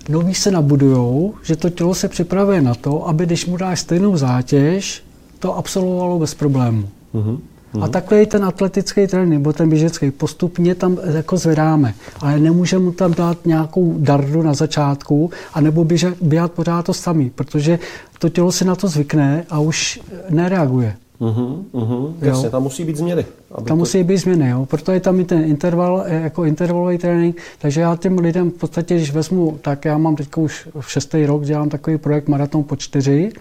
nový 0.08 0.34
se 0.34 0.50
nabudujou, 0.50 1.34
že 1.42 1.56
to 1.56 1.70
tělo 1.70 1.94
se 1.94 2.08
připravuje 2.08 2.62
na 2.62 2.74
to, 2.74 3.08
aby 3.08 3.26
když 3.26 3.46
mu 3.46 3.56
dáš 3.56 3.80
stejnou 3.80 4.16
zátěž, 4.16 5.04
to 5.38 5.56
absolvovalo 5.56 6.18
bez 6.18 6.34
problému. 6.34 6.88
Uh-huh. 7.14 7.40
A 7.82 7.88
takhle 7.88 8.22
i 8.22 8.26
ten 8.26 8.44
atletický 8.44 9.06
trénink, 9.06 9.32
nebo 9.32 9.52
ten 9.52 9.68
běžecký, 9.68 10.10
postupně 10.10 10.74
tam 10.74 10.98
jako 11.14 11.36
zvedáme. 11.36 11.94
Ale 12.20 12.38
nemůžeme 12.38 12.84
mu 12.84 12.92
tam 12.92 13.14
dát 13.14 13.46
nějakou 13.46 13.94
dardu 13.98 14.42
na 14.42 14.54
začátku, 14.54 15.30
anebo 15.54 15.84
běžet, 15.84 16.14
běhat 16.22 16.52
pořád 16.52 16.86
to 16.86 16.94
samý, 16.94 17.30
protože 17.30 17.78
to 18.18 18.28
tělo 18.28 18.52
si 18.52 18.64
na 18.64 18.74
to 18.74 18.88
zvykne 18.88 19.44
a 19.50 19.58
už 19.58 20.00
nereaguje. 20.30 20.96
Uhum, 21.18 21.66
uhum, 21.72 22.16
jasně, 22.20 22.50
tam 22.50 22.62
musí 22.62 22.85
být 22.85 22.96
změny. 22.96 23.26
Aby 23.50 23.68
tam 23.68 23.76
to... 23.76 23.76
musí 23.76 24.05
být 24.05 24.16
změny, 24.16 24.48
jo. 24.50 24.66
proto 24.66 24.92
je 24.92 25.00
tam 25.00 25.20
i 25.20 25.24
ten 25.24 25.44
interval, 25.44 26.05
eh, 26.07 26.20
jako 26.22 26.44
intervalový 26.44 26.98
trénink, 26.98 27.37
takže 27.59 27.81
já 27.81 27.96
těm 27.96 28.18
lidem 28.18 28.50
v 28.50 28.55
podstatě, 28.55 28.96
když 28.96 29.12
vezmu, 29.12 29.59
tak 29.62 29.85
já 29.85 29.98
mám 29.98 30.16
teď 30.16 30.29
už 30.37 30.68
v 30.81 30.90
šestý 30.90 31.26
rok, 31.26 31.44
dělám 31.44 31.68
takový 31.68 31.98
projekt 31.98 32.29
Maraton 32.29 32.64
po 32.64 32.76
čtyři, 32.76 33.33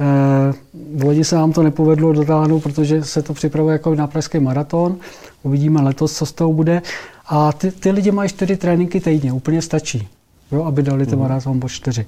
Eh, 0.00 0.54
v 0.94 1.04
lodi 1.04 1.24
se 1.24 1.36
nám 1.36 1.52
to 1.52 1.62
nepovedlo 1.62 2.12
dotáhnout, 2.12 2.60
protože 2.60 3.04
se 3.04 3.22
to 3.22 3.34
připravuje 3.34 3.72
jako 3.72 3.94
na 3.94 4.06
pražský 4.06 4.38
maraton. 4.38 4.96
Uvidíme 5.42 5.82
letos, 5.82 6.16
co 6.16 6.26
z 6.26 6.32
toho 6.32 6.52
bude. 6.52 6.82
A 7.26 7.52
ty, 7.52 7.70
ty 7.70 7.90
lidi 7.90 8.10
mají 8.10 8.28
čtyři 8.28 8.56
tréninky 8.56 9.00
týdně, 9.00 9.32
úplně 9.32 9.62
stačí, 9.62 10.08
jo, 10.52 10.64
aby 10.64 10.82
dali 10.82 11.06
ten 11.06 11.18
mhm. 11.18 11.22
maraton 11.22 11.60
po 11.60 11.68
čtyři. 11.68 12.06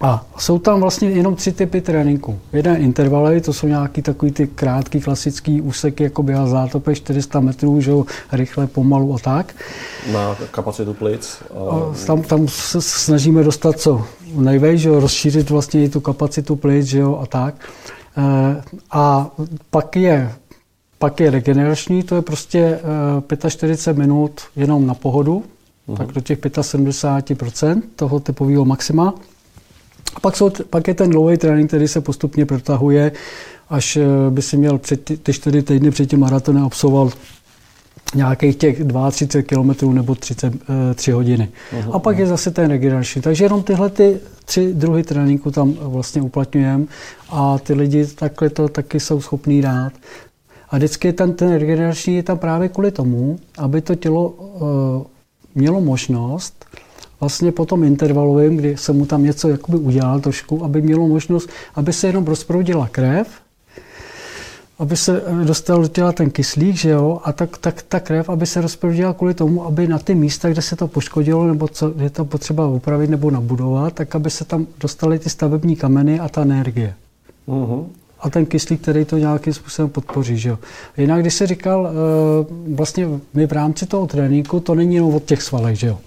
A 0.00 0.26
jsou 0.38 0.58
tam 0.58 0.80
vlastně 0.80 1.10
jenom 1.10 1.34
tři 1.34 1.52
typy 1.52 1.80
tréninku. 1.80 2.38
Jeden 2.52 2.76
intervaly, 2.76 3.40
to 3.40 3.52
jsou 3.52 3.66
nějaký 3.66 4.02
takový 4.02 4.32
ty 4.32 4.46
krátký 4.46 5.00
klasický 5.00 5.60
úseky, 5.60 6.02
jako 6.02 6.22
běhat 6.22 6.48
zátopy 6.48 6.94
400 6.94 7.40
metrů, 7.40 7.80
že 7.80 7.90
jo, 7.90 8.04
rychle, 8.32 8.66
pomalu 8.66 9.14
a 9.14 9.18
tak. 9.18 9.54
Na 10.12 10.36
kapacitu 10.50 10.94
plic. 10.94 11.42
A... 11.70 11.94
Tam, 12.06 12.22
tam 12.22 12.48
se 12.48 12.82
snažíme 12.82 13.42
dostat 13.42 13.80
co 13.80 14.06
nejvej, 14.34 14.78
že 14.78 14.88
jo, 14.88 15.00
rozšířit 15.00 15.50
vlastně 15.50 15.84
i 15.84 15.88
tu 15.88 16.00
kapacitu 16.00 16.56
plic, 16.56 16.86
že 16.86 16.98
jo, 16.98 17.18
a 17.22 17.26
tak. 17.26 17.54
E, 18.16 18.62
a 18.90 19.30
pak 19.70 19.96
je 19.96 20.32
pak 20.98 21.20
je 21.20 21.30
regenerační, 21.30 22.02
to 22.02 22.14
je 22.14 22.22
prostě 22.22 22.80
45 23.48 23.96
e, 23.96 23.98
minut 23.98 24.40
jenom 24.56 24.86
na 24.86 24.94
pohodu, 24.94 25.44
uh-huh. 25.88 25.96
tak 25.96 26.12
do 26.12 26.20
těch 26.20 26.38
75% 26.38 27.82
toho 27.96 28.20
typového 28.20 28.64
maxima. 28.64 29.14
A 30.14 30.20
pak, 30.20 30.36
jsou, 30.36 30.50
pak 30.70 30.88
je 30.88 30.94
ten 30.94 31.10
dlouhý 31.10 31.36
trénink, 31.36 31.68
který 31.68 31.88
se 31.88 32.00
postupně 32.00 32.46
protahuje, 32.46 33.12
až 33.68 33.96
eh, 33.96 34.06
by 34.30 34.42
si 34.42 34.56
měl 34.56 34.78
před 34.78 35.04
ty, 35.04 35.16
ty 35.16 35.32
čtyři 35.32 35.62
týdny 35.62 35.90
před 35.90 36.06
tím 36.06 36.20
maratonem 36.20 36.64
absolvoval 36.64 37.10
nějakých 38.14 38.56
těch 38.56 38.82
32 39.10 39.74
km 39.74 39.94
nebo 39.94 40.14
33 40.14 41.10
hodiny. 41.10 41.48
Uh-huh. 41.72 41.90
A 41.92 41.98
pak 41.98 42.18
je 42.18 42.26
zase 42.26 42.50
ten 42.50 42.70
regenerační. 42.70 43.22
Takže 43.22 43.44
jenom 43.44 43.62
tyhle 43.62 43.90
ty 43.90 44.20
tři 44.44 44.74
druhy 44.74 45.02
tréninku 45.02 45.50
tam 45.50 45.72
vlastně 45.72 46.22
uplatňujeme 46.22 46.84
a 47.30 47.58
ty 47.58 47.74
lidi 47.74 48.06
takhle 48.06 48.50
to 48.50 48.68
taky 48.68 49.00
jsou 49.00 49.20
schopní 49.20 49.62
dát. 49.62 49.92
A 50.70 50.76
vždycky 50.76 51.12
ten, 51.12 51.34
ten 51.34 51.54
regenerační 51.54 52.16
je 52.16 52.22
tam 52.22 52.38
právě 52.38 52.68
kvůli 52.68 52.90
tomu, 52.90 53.38
aby 53.58 53.80
to 53.80 53.94
tělo 53.94 54.28
uh, 54.28 55.06
mělo 55.54 55.80
možnost 55.80 56.64
vlastně 57.20 57.52
po 57.52 57.66
tom 57.66 57.84
intervalovém, 57.84 58.56
kdy 58.56 58.76
se 58.76 58.92
mu 58.92 59.06
tam 59.06 59.22
něco 59.22 59.48
jakoby 59.48 59.78
udělal 59.78 60.20
trošku, 60.20 60.64
aby 60.64 60.82
mělo 60.82 61.08
možnost, 61.08 61.50
aby 61.74 61.92
se 61.92 62.06
jenom 62.06 62.24
rozproudila 62.24 62.88
krev, 62.88 63.28
aby 64.78 64.96
se 64.96 65.22
dostal 65.44 65.82
do 65.82 65.88
těla 65.88 66.12
ten 66.12 66.30
kyslík, 66.30 66.76
že 66.76 66.90
jo, 66.90 67.20
a 67.24 67.32
tak, 67.32 67.58
tak 67.58 67.82
ta 67.82 68.00
krev, 68.00 68.28
aby 68.28 68.46
se 68.46 68.60
rozproudila 68.60 69.12
kvůli 69.12 69.34
tomu, 69.34 69.66
aby 69.66 69.88
na 69.88 69.98
ty 69.98 70.14
místa, 70.14 70.50
kde 70.50 70.62
se 70.62 70.76
to 70.76 70.88
poškodilo, 70.88 71.46
nebo 71.46 71.68
co 71.68 71.92
je 71.98 72.10
to 72.10 72.24
potřeba 72.24 72.66
upravit 72.66 73.10
nebo 73.10 73.30
nabudovat, 73.30 73.92
tak 73.92 74.14
aby 74.14 74.30
se 74.30 74.44
tam 74.44 74.66
dostaly 74.80 75.18
ty 75.18 75.30
stavební 75.30 75.76
kameny 75.76 76.20
a 76.20 76.28
ta 76.28 76.42
energie. 76.42 76.94
Uh-huh. 77.48 77.86
A 78.20 78.30
ten 78.30 78.46
kyslík, 78.46 78.80
který 78.80 79.04
to 79.04 79.18
nějakým 79.18 79.52
způsobem 79.52 79.90
podpoří. 79.90 80.38
Že 80.38 80.48
jo. 80.48 80.58
Jinak, 80.96 81.20
když 81.20 81.34
se 81.34 81.46
říkal, 81.46 81.88
eh, 81.88 82.74
vlastně 82.74 83.08
my 83.34 83.46
v 83.46 83.52
rámci 83.52 83.86
toho 83.86 84.06
tréninku, 84.06 84.60
to 84.60 84.74
není 84.74 84.94
jenom 84.94 85.14
od 85.14 85.24
těch 85.24 85.42
svalech, 85.42 85.78
že 85.78 85.86
jo, 85.86 85.98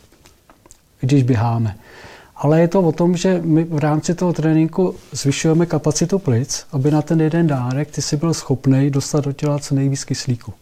když 1.01 1.23
běháme. 1.23 1.75
Ale 2.35 2.61
je 2.61 2.67
to 2.67 2.81
o 2.81 2.91
tom, 2.91 3.17
že 3.17 3.41
my 3.43 3.63
v 3.63 3.77
rámci 3.77 4.15
toho 4.15 4.33
tréninku 4.33 4.95
zvyšujeme 5.11 5.65
kapacitu 5.65 6.19
plic, 6.19 6.65
aby 6.71 6.91
na 6.91 7.01
ten 7.01 7.21
jeden 7.21 7.47
dárek 7.47 7.91
ty 7.91 8.01
si 8.01 8.17
byl 8.17 8.33
schopný 8.33 8.89
dostat 8.89 9.25
do 9.25 9.31
těla 9.31 9.59
co 9.59 9.75
nejvíc 9.75 10.03
kyslíku. 10.03 10.53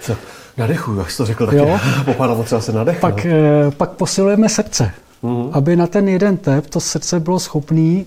Co? 0.00 0.16
Nadechuju, 0.56 0.98
jak 0.98 1.10
jsi 1.10 1.16
to 1.16 1.26
řekl, 1.26 1.46
tak 1.46 1.54
jo? 1.54 1.78
popadalo 2.04 2.44
třeba 2.44 2.60
se 2.60 2.72
nadechnout. 2.72 3.14
Pak, 3.14 3.26
eh, 3.26 3.70
pak 3.76 3.90
posilujeme 3.90 4.48
srdce, 4.48 4.90
mm-hmm. 5.22 5.50
aby 5.52 5.76
na 5.76 5.86
ten 5.86 6.08
jeden 6.08 6.36
tep 6.36 6.66
to 6.66 6.80
srdce 6.80 7.20
bylo 7.20 7.40
schopné 7.40 8.04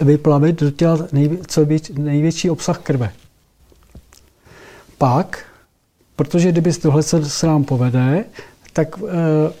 vyplavit 0.00 0.60
do 0.60 0.70
těla 0.70 0.98
nejvě, 1.12 1.38
co 1.46 1.66
největší 1.98 2.50
obsah 2.50 2.78
krve. 2.78 3.12
Pak, 4.98 5.44
protože 6.16 6.48
kdyby 6.48 6.72
tohle 6.72 7.02
se, 7.02 7.24
se 7.30 7.46
nám 7.46 7.64
povede, 7.64 8.24
tak 8.72 9.02
uh, 9.02 9.08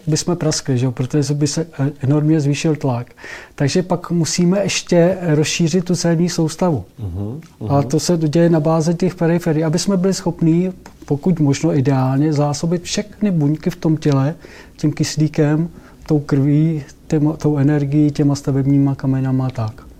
bychom 0.06 0.36
praskli, 0.36 0.78
že? 0.78 0.90
protože 0.90 1.34
by 1.34 1.46
se 1.46 1.66
eh, 1.78 1.90
enormně 2.00 2.40
zvýšil 2.40 2.76
tlak. 2.76 3.06
Takže 3.54 3.82
pak 3.82 4.10
musíme 4.10 4.62
ještě 4.62 5.18
rozšířit 5.20 5.84
tu 5.84 5.96
celní 5.96 6.28
soustavu. 6.28 6.84
Uh-huh, 7.00 7.40
uh-huh. 7.60 7.76
A 7.76 7.82
to 7.82 8.00
se 8.00 8.18
děje 8.18 8.50
na 8.50 8.60
bázi 8.60 8.94
těch 8.94 9.14
periferií, 9.14 9.64
aby 9.64 9.78
jsme 9.78 9.96
byli 9.96 10.14
schopní, 10.14 10.72
pokud 11.04 11.40
možno 11.40 11.76
ideálně, 11.76 12.32
zásobit 12.32 12.82
všechny 12.82 13.30
buňky 13.30 13.70
v 13.70 13.76
tom 13.76 13.96
těle 13.96 14.34
tím 14.76 14.92
kyslíkem, 14.92 15.68
tou 16.06 16.18
krví, 16.18 16.84
těma, 17.06 17.32
tou 17.32 17.56
energií, 17.56 18.10
těma 18.10 18.34
stavebníma 18.34 18.94
kamenama 18.94 19.46
a 19.46 19.50
tak. 19.50 19.91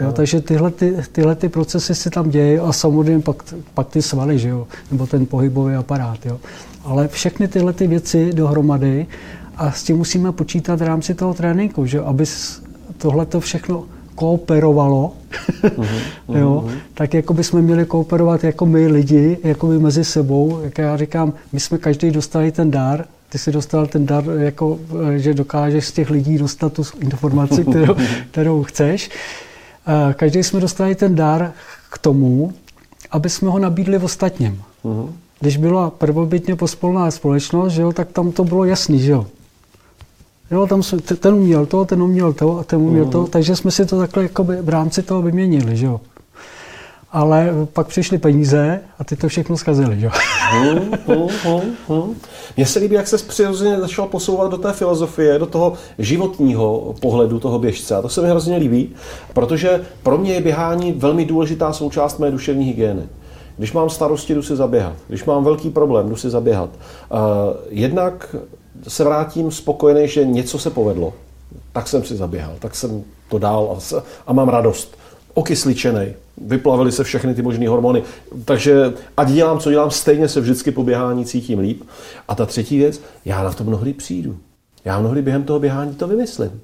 Jo, 0.00 0.12
takže 0.12 0.40
tyhle, 0.40 0.70
ty, 0.70 0.96
tyhle 1.12 1.34
ty 1.34 1.48
procesy 1.48 1.94
se 1.94 2.10
tam 2.10 2.30
dějí 2.30 2.58
a 2.58 2.72
samozřejmě 2.72 3.22
pak, 3.22 3.54
pak 3.74 3.88
ty 3.88 4.02
svaly, 4.02 4.38
že 4.38 4.48
jo? 4.48 4.66
nebo 4.90 5.06
ten 5.06 5.26
pohybový 5.26 5.74
aparát. 5.74 6.26
Jo? 6.26 6.40
Ale 6.84 7.08
všechny 7.08 7.48
tyhle 7.48 7.72
ty 7.72 7.86
věci 7.86 8.32
dohromady 8.32 9.06
a 9.56 9.72
s 9.72 9.82
tím 9.82 9.96
musíme 9.96 10.32
počítat 10.32 10.80
v 10.80 10.82
rámci 10.82 11.14
toho 11.14 11.34
tréninku, 11.34 11.86
že 11.86 12.00
aby 12.00 12.24
tohle 12.98 13.26
to 13.26 13.40
všechno 13.40 13.84
kooperovalo, 14.14 15.12
uh-huh, 15.62 15.86
jo, 16.38 16.64
uh-huh. 16.66 16.74
tak 16.94 17.14
jako 17.14 17.34
bychom 17.34 17.62
měli 17.62 17.84
kooperovat 17.84 18.44
jako 18.44 18.66
my 18.66 18.86
lidi, 18.86 19.38
jako 19.44 19.66
my 19.66 19.78
mezi 19.78 20.04
sebou, 20.04 20.60
jak 20.64 20.78
já 20.78 20.96
říkám, 20.96 21.32
my 21.52 21.60
jsme 21.60 21.78
každý 21.78 22.10
dostali 22.10 22.52
ten 22.52 22.70
dar, 22.70 23.04
ty 23.28 23.38
si 23.38 23.52
dostal 23.52 23.86
ten 23.86 24.06
dar, 24.06 24.24
jako, 24.38 24.78
že 25.16 25.34
dokážeš 25.34 25.86
z 25.86 25.92
těch 25.92 26.10
lidí 26.10 26.38
dostat 26.38 26.72
tu 26.72 26.82
informaci, 27.00 27.64
kterou, 27.64 27.96
kterou 28.30 28.62
chceš. 28.62 29.10
Každý 30.14 30.42
jsme 30.42 30.60
dostali 30.60 30.94
ten 30.94 31.14
dar 31.14 31.52
k 31.90 31.98
tomu, 31.98 32.52
aby 33.10 33.30
jsme 33.30 33.50
ho 33.50 33.58
nabídli 33.58 33.98
v 33.98 34.04
ostatním. 34.04 34.62
Uh-huh 34.84 35.08
když 35.44 35.56
byla 35.56 35.90
prvobytně 35.90 36.56
pospolná 36.56 37.10
společnost, 37.10 37.72
že 37.72 37.82
jo, 37.82 37.92
tak 37.92 38.12
tam 38.12 38.32
to 38.32 38.44
bylo 38.44 38.64
jasný, 38.64 38.98
že 38.98 39.12
jo. 39.12 39.26
Jo, 40.50 40.66
tam 40.66 40.82
jsme, 40.82 40.98
ten 40.98 41.34
uměl 41.34 41.66
to, 41.66 41.84
ten 41.84 42.02
uměl 42.02 42.32
to 42.32 42.58
a 42.58 42.64
ten 42.64 42.78
uměl 42.78 43.04
mm. 43.04 43.10
to, 43.10 43.20
mhm. 43.20 43.30
takže 43.30 43.56
jsme 43.56 43.70
si 43.70 43.86
to 43.86 43.98
takhle 43.98 44.22
jakoby 44.22 44.56
v 44.62 44.68
rámci 44.68 45.02
toho 45.02 45.22
vyměnili, 45.22 45.76
že 45.76 45.86
jo. 45.86 46.00
Ale 47.14 47.50
pak 47.72 47.86
přišly 47.86 48.18
peníze 48.18 48.80
a 48.98 49.04
ty 49.04 49.16
to 49.16 49.28
všechno 49.28 49.56
zkazili, 49.56 49.96
jo. 50.00 50.10
Hmm, 50.50 50.78
hmm, 51.06 51.28
hmm, 51.42 51.76
hmm. 51.88 52.14
Mně 52.56 52.66
se 52.66 52.78
líbí, 52.78 52.94
jak 52.94 53.08
se 53.08 53.18
přirozeně 53.18 53.80
začal 53.80 54.06
posouvat 54.06 54.50
do 54.50 54.58
té 54.58 54.72
filozofie, 54.72 55.38
do 55.38 55.46
toho 55.46 55.72
životního 55.98 56.94
pohledu 57.00 57.40
toho 57.40 57.58
běžce. 57.58 57.96
A 57.96 58.02
to 58.02 58.08
se 58.08 58.22
mi 58.22 58.28
hrozně 58.28 58.56
líbí, 58.56 58.94
protože 59.32 59.84
pro 60.02 60.18
mě 60.18 60.32
je 60.32 60.40
běhání 60.40 60.92
velmi 60.92 61.24
důležitá 61.24 61.72
součást 61.72 62.18
mé 62.18 62.30
duševní 62.30 62.64
hygieny. 62.64 63.02
Když 63.56 63.72
mám 63.72 63.90
starosti, 63.90 64.34
jdu 64.34 64.42
si 64.42 64.56
zaběhat. 64.56 64.92
Když 65.08 65.24
mám 65.24 65.44
velký 65.44 65.70
problém, 65.70 66.08
jdu 66.08 66.16
si 66.16 66.30
zaběhat. 66.30 66.70
Uh, 66.70 67.18
jednak 67.68 68.36
se 68.88 69.04
vrátím 69.04 69.50
spokojený, 69.50 70.08
že 70.08 70.24
něco 70.24 70.58
se 70.58 70.70
povedlo. 70.70 71.12
Tak 71.72 71.88
jsem 71.88 72.04
si 72.04 72.16
zaběhal, 72.16 72.54
tak 72.58 72.74
jsem 72.74 73.04
to 73.28 73.38
dál 73.38 73.78
a, 73.78 74.02
a 74.26 74.32
mám 74.32 74.48
radost. 74.48 74.96
Okysličený, 75.34 76.14
vyplavily 76.38 76.92
se 76.92 77.04
všechny 77.04 77.34
ty 77.34 77.42
možné 77.42 77.68
hormony. 77.68 78.02
Takže 78.44 78.92
ať 79.16 79.28
dělám, 79.28 79.58
co 79.58 79.70
dělám, 79.70 79.90
stejně 79.90 80.28
se 80.28 80.40
vždycky 80.40 80.70
po 80.70 80.82
běhání 80.82 81.24
cítím 81.24 81.58
líp. 81.58 81.82
A 82.28 82.34
ta 82.34 82.46
třetí 82.46 82.78
věc, 82.78 83.00
já 83.24 83.42
na 83.42 83.52
to 83.52 83.64
mnohdy 83.64 83.92
přijdu. 83.92 84.36
Já 84.84 85.00
mnohdy 85.00 85.22
během 85.22 85.42
toho 85.42 85.58
běhání 85.58 85.94
to 85.94 86.06
vymyslím. 86.06 86.60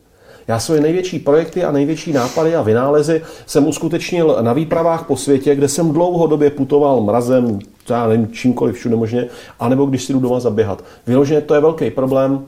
Já 0.48 0.58
svoje 0.60 0.80
největší 0.80 1.18
projekty 1.18 1.64
a 1.64 1.72
největší 1.72 2.12
nápady 2.12 2.56
a 2.56 2.62
vynálezy 2.62 3.22
jsem 3.46 3.66
uskutečnil 3.66 4.38
na 4.40 4.52
výpravách 4.52 5.06
po 5.06 5.16
světě, 5.16 5.54
kde 5.54 5.68
jsem 5.68 5.92
dlouhodobě 5.92 6.50
putoval 6.50 7.00
mrazem, 7.00 7.58
já 7.90 8.06
nevím, 8.06 8.28
čímkoliv 8.28 8.76
všude 8.76 8.96
možně, 8.96 9.26
anebo 9.60 9.86
když 9.86 10.04
si 10.04 10.12
jdu 10.12 10.20
doma 10.20 10.40
zaběhat. 10.40 10.84
Vyloženě 11.06 11.40
to 11.40 11.54
je 11.54 11.60
velký 11.60 11.90
problém, 11.90 12.46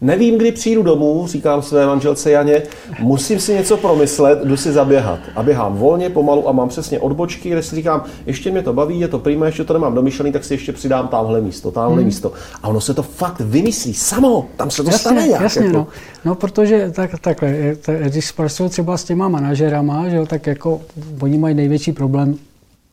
Nevím, 0.00 0.38
kdy 0.38 0.52
přijdu 0.52 0.82
domů, 0.82 1.26
říkám 1.26 1.62
své 1.62 1.86
manželce 1.86 2.30
Janě, 2.30 2.62
musím 3.00 3.40
si 3.40 3.54
něco 3.54 3.76
promyslet, 3.76 4.44
jdu 4.44 4.56
si 4.56 4.72
zaběhat. 4.72 5.18
A 5.36 5.42
běhám 5.42 5.76
volně, 5.76 6.10
pomalu 6.10 6.48
a 6.48 6.52
mám 6.52 6.68
přesně 6.68 7.00
odbočky, 7.00 7.50
kde 7.50 7.62
si 7.62 7.76
říkám, 7.76 8.04
ještě 8.26 8.50
mě 8.50 8.62
to 8.62 8.72
baví, 8.72 9.00
je 9.00 9.08
to 9.08 9.18
prima, 9.18 9.46
ještě 9.46 9.64
to 9.64 9.72
nemám 9.72 9.94
domyšlený, 9.94 10.32
tak 10.32 10.44
si 10.44 10.54
ještě 10.54 10.72
přidám 10.72 11.08
tamhle 11.08 11.40
místo, 11.40 11.70
tamhle 11.70 11.96
hmm. 11.96 12.04
místo. 12.04 12.32
A 12.62 12.68
ono 12.68 12.80
se 12.80 12.94
to 12.94 13.02
fakt 13.02 13.40
vymyslí 13.40 13.94
samo, 13.94 14.46
tam 14.56 14.70
se 14.70 14.82
to 14.82 14.88
jasně, 14.88 14.98
stane 14.98 15.26
nějak. 15.26 15.42
Jasně, 15.42 15.66
jako. 15.66 15.78
no. 15.78 15.86
no. 16.24 16.34
protože 16.34 16.90
tak, 16.94 17.10
takhle, 17.20 17.76
když 18.00 18.32
pracuji 18.32 18.68
třeba 18.68 18.96
s 18.96 19.04
těma 19.04 19.28
manažerama, 19.28 20.08
že 20.08 20.16
jo, 20.16 20.26
tak 20.26 20.46
jako 20.46 20.80
oni 21.20 21.38
mají 21.38 21.54
největší 21.54 21.92
problém 21.92 22.36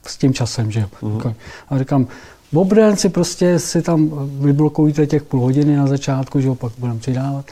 s 0.08 0.18
tím 0.18 0.34
časem, 0.34 0.72
že 0.72 0.80
jo. 0.80 0.88
Uh-huh. 1.02 1.34
A 1.70 1.78
říkám, 1.78 2.08
Obden 2.54 2.98
si 2.98 3.10
prostě 3.10 3.60
si 3.60 3.82
tam 3.82 4.30
vyblokujte 4.42 5.08
těch 5.08 5.24
půl 5.24 5.40
hodiny 5.40 5.76
na 5.76 5.88
začátku, 5.88 6.40
že 6.40 6.50
ho 6.50 6.56
pak 6.56 6.72
budeme 6.78 7.00
přidávat. 7.00 7.46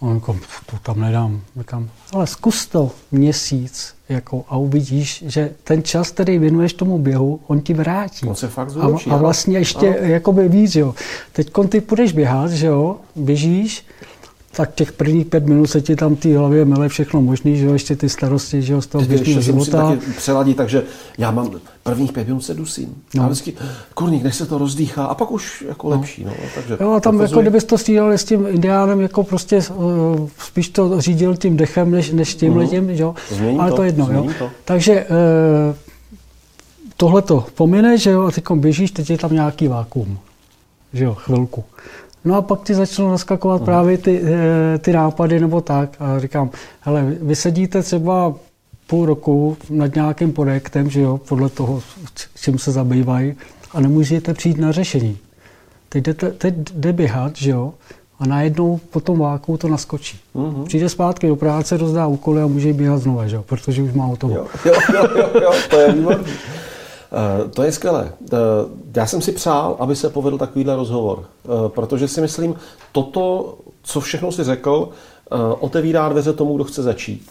On 0.00 0.14
jako, 0.14 0.36
to 0.66 0.76
tam 0.82 1.00
nedám. 1.00 1.40
Říkám, 1.58 1.90
ale 2.12 2.26
zkus 2.26 2.66
to 2.66 2.90
měsíc 3.12 3.94
jako, 4.08 4.44
a 4.48 4.56
uvidíš, 4.56 5.24
že 5.26 5.50
ten 5.64 5.82
čas, 5.82 6.10
který 6.10 6.38
věnuješ 6.38 6.72
tomu 6.72 6.98
běhu, 6.98 7.40
on 7.46 7.60
ti 7.60 7.74
vrátí. 7.74 8.26
On 8.26 8.34
se 8.34 8.48
fakt 8.48 8.70
zúročí, 8.70 9.10
a, 9.10 9.14
a 9.14 9.16
vlastně 9.16 9.58
ještě 9.58 9.98
ano. 9.98 10.08
jakoby 10.08 10.48
víc, 10.48 10.74
jo. 10.74 10.94
Teď 11.32 11.50
ty 11.68 11.80
půjdeš 11.80 12.12
běhat, 12.12 12.50
že 12.50 12.66
jo, 12.66 12.96
běžíš 13.16 13.86
tak 14.56 14.74
těch 14.74 14.92
prvních 14.92 15.26
pět 15.26 15.46
minut 15.46 15.66
se 15.66 15.80
ti 15.80 15.96
tam 15.96 16.16
té 16.16 16.38
hlavě 16.38 16.64
mele 16.64 16.88
všechno 16.88 17.22
možný, 17.22 17.58
že 17.58 17.66
jo, 17.66 17.72
ještě 17.72 17.96
ty 17.96 18.08
starosti, 18.08 18.62
že 18.62 18.72
jo, 18.72 18.80
z 18.80 18.86
toho 18.86 19.04
běžného 19.04 19.40
života. 19.40 19.90
Taky 19.90 20.12
přeladit, 20.16 20.56
takže 20.56 20.82
já 21.18 21.30
mám 21.30 21.50
prvních 21.82 22.12
pět 22.12 22.26
minut 22.28 22.40
se 22.40 22.54
dusím. 22.54 22.94
No. 23.14 23.22
A 23.22 23.26
vždycky, 23.26 23.54
kurník, 23.94 24.22
než 24.22 24.34
se 24.34 24.46
to 24.46 24.58
rozdýchá 24.58 25.04
a 25.04 25.14
pak 25.14 25.30
už 25.30 25.64
jako 25.68 25.90
no. 25.90 25.96
lepší. 25.96 26.24
No. 26.24 26.32
Takže 26.54 26.76
jo, 26.80 26.92
a 26.92 27.00
tam 27.00 27.20
jako 27.20 27.40
kdybys 27.40 27.64
to 27.64 27.78
střídal 27.78 28.12
s 28.12 28.24
tím 28.24 28.46
indiánem, 28.46 29.00
jako 29.00 29.24
prostě 29.24 29.60
uh, 29.74 30.28
spíš 30.38 30.68
to 30.68 31.00
řídil 31.00 31.36
tím 31.36 31.56
dechem, 31.56 31.90
než, 31.90 32.10
než 32.10 32.34
tím 32.34 32.52
uh-huh. 32.52 32.56
letím, 32.56 32.90
jo. 32.90 33.14
Změní 33.30 33.58
ale 33.58 33.70
to, 33.70 33.76
to 33.76 33.82
jedno, 33.82 34.08
jo. 34.12 34.26
To. 34.38 34.50
Takže 34.64 35.06
uh, 35.70 35.76
tohle 36.96 37.22
to 37.22 37.46
pomine, 37.54 37.98
že 37.98 38.10
jo, 38.10 38.22
a 38.22 38.30
teď 38.30 38.44
běžíš, 38.54 38.90
teď 38.90 39.10
je 39.10 39.18
tam 39.18 39.32
nějaký 39.32 39.68
vákuum, 39.68 40.18
že 40.92 41.04
jo, 41.04 41.14
chvilku. 41.14 41.64
No 42.24 42.36
a 42.36 42.42
pak 42.42 42.62
ti 42.62 42.74
začnou 42.74 43.10
naskakovat 43.10 43.60
uh-huh. 43.60 43.64
právě 43.64 43.98
ty, 43.98 44.22
eh, 44.24 44.78
ty 44.78 44.92
nápady 44.92 45.40
nebo 45.40 45.60
tak. 45.60 45.96
A 46.00 46.18
říkám, 46.18 46.50
hele, 46.80 47.06
vy 47.22 47.36
sedíte 47.36 47.82
třeba 47.82 48.34
půl 48.86 49.06
roku 49.06 49.56
nad 49.70 49.94
nějakým 49.94 50.32
projektem, 50.32 50.90
že 50.90 51.00
jo, 51.00 51.20
podle 51.28 51.48
toho, 51.48 51.82
čím 52.42 52.58
se 52.58 52.72
zabývají, 52.72 53.34
a 53.72 53.80
nemůžete 53.80 54.34
přijít 54.34 54.58
na 54.58 54.72
řešení. 54.72 55.18
Teď 55.88 56.04
jdete, 56.04 56.30
teď 56.30 56.54
jde 56.74 56.92
běhat, 56.92 57.36
že 57.36 57.50
jo, 57.50 57.74
a 58.18 58.26
najednou 58.26 58.80
po 58.90 59.00
tom 59.00 59.18
váku 59.18 59.56
to 59.56 59.68
naskočí. 59.68 60.18
Uh-huh. 60.34 60.64
Přijde 60.64 60.88
zpátky 60.88 61.28
do 61.28 61.36
práce, 61.36 61.76
rozdá 61.76 62.06
úkoly 62.06 62.42
a 62.42 62.46
může 62.46 62.72
běhat 62.72 63.02
znovu, 63.02 63.28
že 63.28 63.36
jo, 63.36 63.44
protože 63.46 63.82
už 63.82 63.92
má 63.92 64.04
hotovo. 64.04 64.34
Jo, 64.34 64.46
jo, 64.64 64.72
jo, 64.94 65.30
jo, 65.42 65.52
to 65.70 65.80
je 65.80 65.92
výborný. 65.92 66.32
Eh, 67.14 67.48
to 67.48 67.62
je 67.62 67.72
skvělé. 67.72 68.12
Eh, 68.32 68.36
já 68.96 69.06
jsem 69.06 69.22
si 69.22 69.32
přál, 69.32 69.76
aby 69.78 69.96
se 69.96 70.10
povedl 70.10 70.38
takovýhle 70.38 70.76
rozhovor, 70.76 71.24
eh, 71.24 71.48
protože 71.68 72.08
si 72.08 72.20
myslím, 72.20 72.54
toto, 72.92 73.54
co 73.82 74.00
všechno 74.00 74.32
si 74.32 74.44
řekl, 74.44 74.88
otevírá 75.60 76.08
dveře 76.08 76.32
tomu, 76.32 76.54
kdo 76.54 76.64
chce 76.64 76.82
začít. 76.82 77.30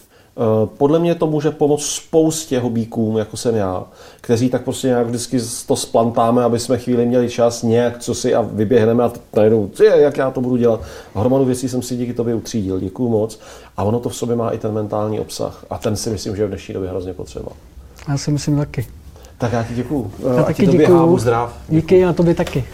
Podle 0.78 0.98
mě 0.98 1.14
to 1.14 1.26
může 1.26 1.50
pomoct 1.50 1.86
spoustě 1.86 2.60
hobíkům, 2.60 3.18
jako 3.18 3.36
jsem 3.36 3.54
já, 3.54 3.84
kteří 4.20 4.48
tak 4.48 4.64
prostě 4.64 4.86
nějak 4.86 5.06
vždycky 5.06 5.38
to 5.66 5.76
splantáme, 5.76 6.44
aby 6.44 6.58
jsme 6.58 6.78
chvíli 6.78 7.06
měli 7.06 7.30
čas 7.30 7.62
nějak, 7.62 7.98
co 7.98 8.14
si 8.14 8.34
a 8.34 8.40
vyběhneme 8.40 9.04
a 9.04 9.12
najednou, 9.36 9.70
jak 9.94 10.16
já 10.16 10.30
to 10.30 10.40
budu 10.40 10.56
dělat. 10.56 10.80
Hromadu 11.14 11.44
věcí 11.44 11.68
jsem 11.68 11.82
si 11.82 11.96
díky 11.96 12.14
tobě 12.14 12.34
utřídil, 12.34 12.80
děkuju 12.80 13.08
moc. 13.08 13.40
A 13.76 13.84
ono 13.84 14.00
to 14.00 14.08
v 14.08 14.16
sobě 14.16 14.36
má 14.36 14.50
i 14.50 14.58
ten 14.58 14.72
mentální 14.72 15.20
obsah. 15.20 15.64
A 15.70 15.78
ten 15.78 15.96
si 15.96 16.10
myslím, 16.10 16.36
že 16.36 16.42
je 16.42 16.46
v 16.46 16.50
dnešní 16.50 16.74
době 16.74 16.90
hrozně 16.90 17.14
potřeba. 17.14 17.52
Já 18.08 18.18
si 18.18 18.30
myslím 18.30 18.56
taky. 18.56 18.86
Tak 19.44 19.52
já 19.52 19.62
ti 19.62 19.74
děkuju. 19.74 20.10
Já 20.36 20.40
a 20.42 20.44
taky 20.44 20.66
ti 20.66 20.78
děkuju. 20.78 21.18
zdrav. 21.18 21.56
Díky 21.68 22.04
a 22.04 22.12
tobě 22.12 22.34
taky. 22.34 22.64